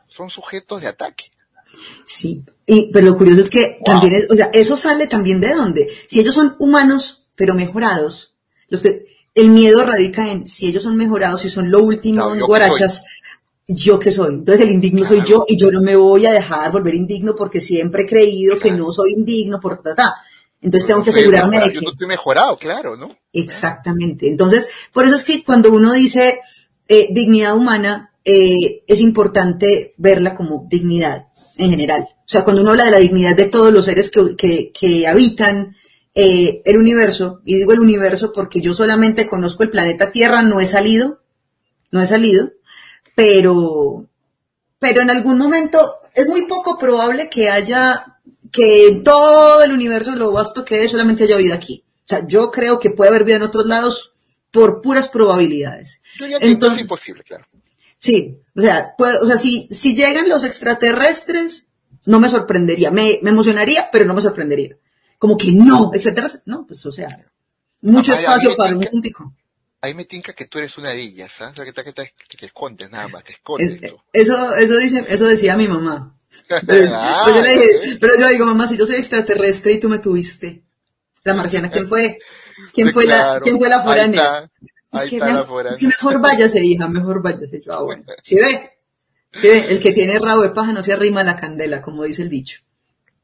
son 0.08 0.30
sujetos 0.30 0.80
de 0.80 0.88
ataque. 0.88 1.30
Sí, 2.06 2.44
y, 2.66 2.90
pero 2.92 3.06
lo 3.06 3.16
curioso 3.16 3.40
es 3.40 3.50
que 3.50 3.78
Wow. 3.80 3.84
también 3.84 4.14
es, 4.14 4.30
o 4.30 4.34
sea, 4.34 4.46
eso 4.52 4.76
sale 4.76 5.06
también 5.06 5.40
de 5.40 5.52
dónde. 5.52 5.88
Si 6.06 6.20
ellos 6.20 6.34
son 6.34 6.56
humanos, 6.58 7.26
pero 7.34 7.54
mejorados, 7.54 8.36
los 8.68 8.80
que, 8.82 9.06
el 9.34 9.50
miedo 9.50 9.84
radica 9.84 10.30
en 10.30 10.46
si 10.46 10.68
ellos 10.68 10.84
son 10.84 10.96
mejorados, 10.96 11.42
si 11.42 11.50
son 11.50 11.70
lo 11.70 11.82
último 11.82 12.20
Claro, 12.20 12.34
en 12.34 12.38
¿yo 12.40 12.46
qué 12.46 12.48
guarachas, 12.48 13.04
yo 13.66 13.98
que 13.98 14.12
soy. 14.12 14.34
Entonces 14.34 14.64
el 14.64 14.72
indigno 14.72 15.04
soy 15.04 15.22
yo 15.22 15.44
y 15.48 15.56
yo 15.56 15.70
no 15.70 15.82
me 15.82 15.96
voy 15.96 16.26
a 16.26 16.32
dejar 16.32 16.70
volver 16.70 16.94
indigno 16.94 17.34
porque 17.34 17.60
siempre 17.60 18.04
he 18.04 18.06
creído 18.06 18.58
que 18.58 18.70
no 18.70 18.92
soy 18.92 19.12
indigno 19.12 19.58
por 19.60 19.82
ta, 19.82 19.94
ta. 19.94 20.14
Entonces 20.64 20.88
tengo 20.88 21.05
que 21.05 21.11
asegurarme 21.11 21.59
de 21.59 21.66
Yo 21.74 21.81
que 21.81 21.85
no 21.85 21.92
estoy 21.92 22.07
mejorado, 22.09 22.57
claro, 22.57 22.96
¿no? 22.96 23.16
Exactamente. 23.33 24.29
Entonces, 24.29 24.68
por 24.92 25.05
eso 25.07 25.14
es 25.14 25.24
que 25.24 25.44
cuando 25.44 25.70
uno 25.70 25.92
dice 25.92 26.40
eh, 26.88 27.09
dignidad 27.12 27.55
humana, 27.57 28.12
eh, 28.24 28.83
es 28.87 29.00
importante 29.00 29.94
verla 29.98 30.35
como 30.35 30.66
dignidad 30.68 31.29
en 31.57 31.70
general. 31.70 32.09
O 32.18 32.27
sea, 32.29 32.42
cuando 32.44 32.62
uno 32.62 32.70
habla 32.72 32.87
de 32.87 32.90
la 32.90 32.96
dignidad 32.98 33.37
de 33.37 33.44
todos 33.44 33.72
los 33.72 33.85
seres 33.85 34.11
que, 34.11 34.35
que- 34.37 34.72
que 34.72 35.07
habitan 35.07 35.77
eh, 36.14 36.62
el 36.64 36.79
universo, 36.79 37.40
y 37.44 37.57
digo 37.57 37.72
el 37.72 37.81
universo 37.81 38.33
porque 38.33 38.61
yo 38.62 38.72
solamente 38.72 39.29
conozco 39.29 39.62
el 39.64 39.70
planeta 39.70 40.12
Tierra, 40.12 40.42
no 40.42 40.61
he 40.61 40.64
salido, 40.66 41.20
no 41.90 42.00
he 42.03 42.07
salido, 42.07 42.50
pero, 43.14 44.07
pero 44.79 45.03
en 45.03 45.11
algún 45.11 45.38
momento 45.38 45.96
es 46.14 46.27
muy 46.29 46.42
poco 46.46 46.79
probable 46.79 47.29
que 47.29 47.50
haya, 47.50 48.13
que 48.54 48.86
en 48.86 49.02
todo 49.02 49.64
el 49.64 49.72
universo, 49.72 50.14
lo 50.14 50.30
vasto 50.30 50.64
que 50.64 50.84
es, 50.84 50.90
solamente 50.92 51.24
haya 51.24 51.36
vida 51.36 51.56
aquí. 51.56 51.84
O 52.04 52.08
sea, 52.08 52.24
yo 52.26 52.50
creo 52.52 52.78
que 52.78 52.90
puede 52.90 53.10
haber 53.10 53.24
vida 53.24 53.36
en 53.36 53.42
otros 53.42 53.66
lados 53.66 54.12
por 54.52 54.80
puras 54.80 55.08
probabilidades. 55.08 56.00
Yo 56.18 56.26
que 56.28 56.46
entonces 56.46 56.76
es 56.78 56.82
imposible, 56.82 57.24
claro. 57.24 57.44
sí, 57.98 58.38
o 58.54 58.60
sea, 58.60 58.94
puede- 58.96 59.18
o 59.18 59.26
sea 59.26 59.36
si, 59.38 59.66
si 59.72 59.96
llegan 59.96 60.28
los 60.28 60.44
extraterrestres, 60.44 61.66
no 62.06 62.20
me 62.20 62.28
sorprendería, 62.28 62.90
me, 62.92 63.18
me 63.22 63.30
emocionaría, 63.30 63.88
pero 63.90 64.04
no 64.04 64.14
me 64.14 64.22
sorprendería. 64.22 64.76
Como 65.18 65.36
que 65.36 65.50
no, 65.50 65.90
extraterrestres, 65.92 66.42
no, 66.46 66.64
pues 66.66 66.84
o 66.86 66.92
sea, 66.92 67.08
mucho 67.82 68.12
ya, 68.12 68.18
espacio 68.20 68.50
ya, 68.50 68.56
para 68.56 68.70
ya, 68.70 68.76
un 68.76 69.02
ya. 69.02 69.10
Ahí 69.80 69.94
me 69.94 70.04
tinca 70.04 70.32
que 70.32 70.46
tú 70.46 70.58
eres 70.58 70.78
una 70.78 70.90
de 70.90 71.00
ellas, 71.02 71.32
¿sabes? 71.36 71.52
O 71.54 71.56
sea, 71.56 71.64
que 71.64 71.72
te, 71.72 71.84
que 71.84 71.92
te- 71.92 72.14
que 72.28 72.36
te 72.38 72.46
escondes 72.46 72.90
nada 72.90 73.08
más, 73.08 73.24
te 73.24 73.32
escondes 73.32 73.82
Es- 73.82 73.90
tú. 73.90 73.96
Eso, 74.12 74.54
eso 74.54 74.76
dice, 74.76 75.04
eso 75.08 75.26
decía 75.26 75.56
mi 75.56 75.66
mamá. 75.68 76.16
Pero, 76.66 76.90
Ah, 76.94 77.22
pero 77.26 77.36
yo 77.36 77.42
le 77.42 77.48
dije, 77.50 77.98
pero 78.00 78.18
yo 78.18 78.28
digo, 78.28 78.46
mamá, 78.46 78.66
si 78.66 78.76
yo 78.76 78.86
soy 78.86 78.96
extraterrestre 78.96 79.72
y 79.72 79.80
tú 79.80 79.88
me 79.88 79.98
tuviste, 79.98 80.62
la 81.24 81.34
marciana, 81.34 81.70
¿quién 81.70 81.86
fue? 81.88 82.18
¿Quién 82.72 82.88
Sí, 82.88 82.92
fue 82.92 83.04
la, 83.06 83.16
claro. 83.16 83.40
quién 83.42 83.58
fue 83.58 83.68
la 83.68 83.82
foránea? 83.82 84.50
Es 84.92 85.00
ahí 85.00 85.08
que, 85.10 85.16
está 85.16 85.26
mejor, 85.26 85.36
la 85.40 85.46
foránea. 85.46 85.72
es 85.72 85.78
que 85.80 85.86
mejor 85.86 86.20
váyase, 86.20 86.64
hija, 86.64 86.86
mejor 86.88 87.22
váyase. 87.22 87.60
Yo, 87.64 87.72
ah, 87.72 87.82
bueno. 87.82 88.04
¿Sí 88.22 88.36
ve? 88.36 88.70
¿Sí 89.32 89.48
ve? 89.48 89.66
El 89.70 89.80
que 89.80 89.92
tiene 89.92 90.18
rabo 90.18 90.42
de 90.42 90.50
paja 90.50 90.72
no 90.72 90.82
se 90.82 90.92
arrima 90.92 91.22
a 91.22 91.24
la 91.24 91.36
candela, 91.36 91.80
como 91.82 92.04
dice 92.04 92.22
el 92.22 92.28
dicho. 92.28 92.60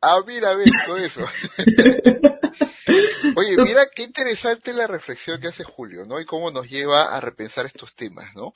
Ah, 0.00 0.18
mira, 0.26 0.54
ves 0.54 0.70
todo 0.86 0.96
eso. 0.96 1.26
Oye, 3.36 3.56
mira 3.62 3.86
qué 3.94 4.02
interesante 4.02 4.72
la 4.72 4.86
reflexión 4.86 5.40
que 5.40 5.48
hace 5.48 5.62
Julio, 5.62 6.04
¿no? 6.06 6.20
Y 6.20 6.24
cómo 6.24 6.50
nos 6.50 6.68
lleva 6.68 7.14
a 7.16 7.20
repensar 7.20 7.66
estos 7.66 7.94
temas, 7.94 8.34
¿no? 8.34 8.52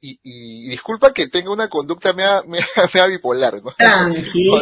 Y, 0.00 0.20
y, 0.22 0.68
disculpa 0.68 1.12
que 1.12 1.28
tenga 1.28 1.50
una 1.50 1.68
conducta 1.68 2.12
mea, 2.12 2.42
mea, 2.42 2.64
mea 2.94 3.06
bipolar, 3.06 3.62
¿no? 3.62 3.72
Tranquilo, 3.72 4.58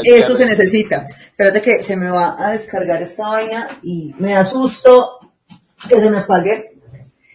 eso 0.04 0.36
se 0.36 0.44
necesita. 0.46 1.06
Espérate 1.06 1.62
que 1.62 1.82
se 1.82 1.96
me 1.96 2.10
va 2.10 2.36
a 2.38 2.52
descargar 2.52 3.00
esta 3.00 3.28
vaina 3.28 3.68
y 3.82 4.12
me 4.18 4.34
asusto 4.34 5.20
que 5.88 6.00
se 6.00 6.10
me 6.10 6.18
apague 6.18 6.72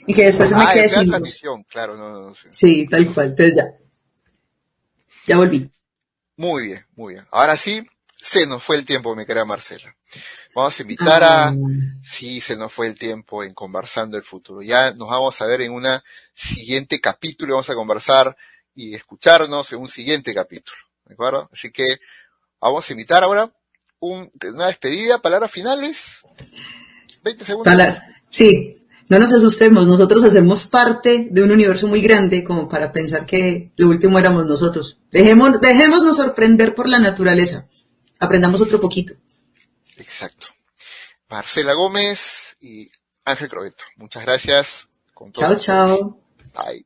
y 0.05 0.13
que 0.13 0.25
después 0.25 0.49
se 0.49 0.55
me 0.55 0.63
Ah, 0.63 0.73
quede 0.73 0.89
sin 0.89 1.10
transmisión, 1.10 1.63
claro, 1.63 1.95
no, 1.97 2.10
no, 2.10 2.21
no 2.29 2.36
sé. 2.36 2.47
Sí, 2.51 2.88
tal 2.88 3.13
cual. 3.13 3.27
Entonces 3.27 3.55
ya. 3.55 3.73
Ya 5.27 5.38
volví. 5.38 5.69
Muy 6.38 6.63
bien, 6.63 6.86
muy 6.95 7.15
bien. 7.15 7.25
Ahora 7.31 7.57
sí, 7.57 7.86
se 8.21 8.45
nos 8.45 8.63
fue 8.63 8.77
el 8.77 8.86
tiempo, 8.86 9.15
mi 9.15 9.25
querida 9.25 9.45
Marcela. 9.45 9.95
Vamos 10.55 10.79
a 10.79 10.81
invitar 10.81 11.23
a, 11.23 11.47
Ah, 11.49 11.55
sí, 12.01 12.41
se 12.41 12.55
nos 12.55 12.73
fue 12.73 12.88
el 12.88 12.95
tiempo 12.95 13.43
en 13.43 13.53
conversando 13.53 14.17
el 14.17 14.23
futuro. 14.23 14.62
Ya 14.62 14.91
nos 14.91 15.10
vamos 15.10 15.39
a 15.41 15.45
ver 15.45 15.62
en 15.62 15.71
una 15.71 16.03
siguiente 16.33 16.99
capítulo, 16.99 17.53
vamos 17.53 17.69
a 17.69 17.75
conversar 17.75 18.36
y 18.75 18.95
escucharnos 18.95 19.71
en 19.71 19.79
un 19.79 19.89
siguiente 19.89 20.33
capítulo, 20.33 20.77
¿de 21.05 21.13
acuerdo? 21.13 21.49
Así 21.51 21.71
que 21.71 21.99
vamos 22.60 22.88
a 22.88 22.93
invitar 22.93 23.23
ahora 23.23 23.51
un, 23.99 24.31
una 24.53 24.67
despedida, 24.67 25.21
palabras 25.21 25.51
finales, 25.51 26.19
20 27.23 27.45
segundos. 27.45 27.73
Sí, 28.29 28.88
no 29.10 29.19
nos 29.19 29.31
asustemos. 29.31 29.88
Nosotros 29.88 30.23
hacemos 30.23 30.65
parte 30.65 31.29
de 31.31 31.43
un 31.43 31.51
universo 31.51 31.88
muy 31.88 32.01
grande 32.01 32.43
como 32.43 32.67
para 32.67 32.91
pensar 32.91 33.25
que 33.25 33.71
lo 33.77 33.88
último 33.88 34.19
éramos 34.19 34.45
nosotros. 34.45 34.97
Dejemos, 35.12 35.62
dejémonos 35.62 36.17
sorprender 36.17 36.75
por 36.75 36.89
la 36.89 36.99
naturaleza. 36.99 37.67
Aprendamos 38.19 38.62
otro 38.62 38.81
poquito. 38.81 39.13
Exacto. 39.97 40.47
Marcela 41.29 41.73
Gómez 41.73 42.55
y 42.60 42.89
Ángel 43.25 43.49
Crobeto. 43.49 43.83
Muchas 43.97 44.25
gracias. 44.25 44.88
Con 45.13 45.31
Chao, 45.31 45.55
chao. 45.57 46.21
Bye. 46.53 46.86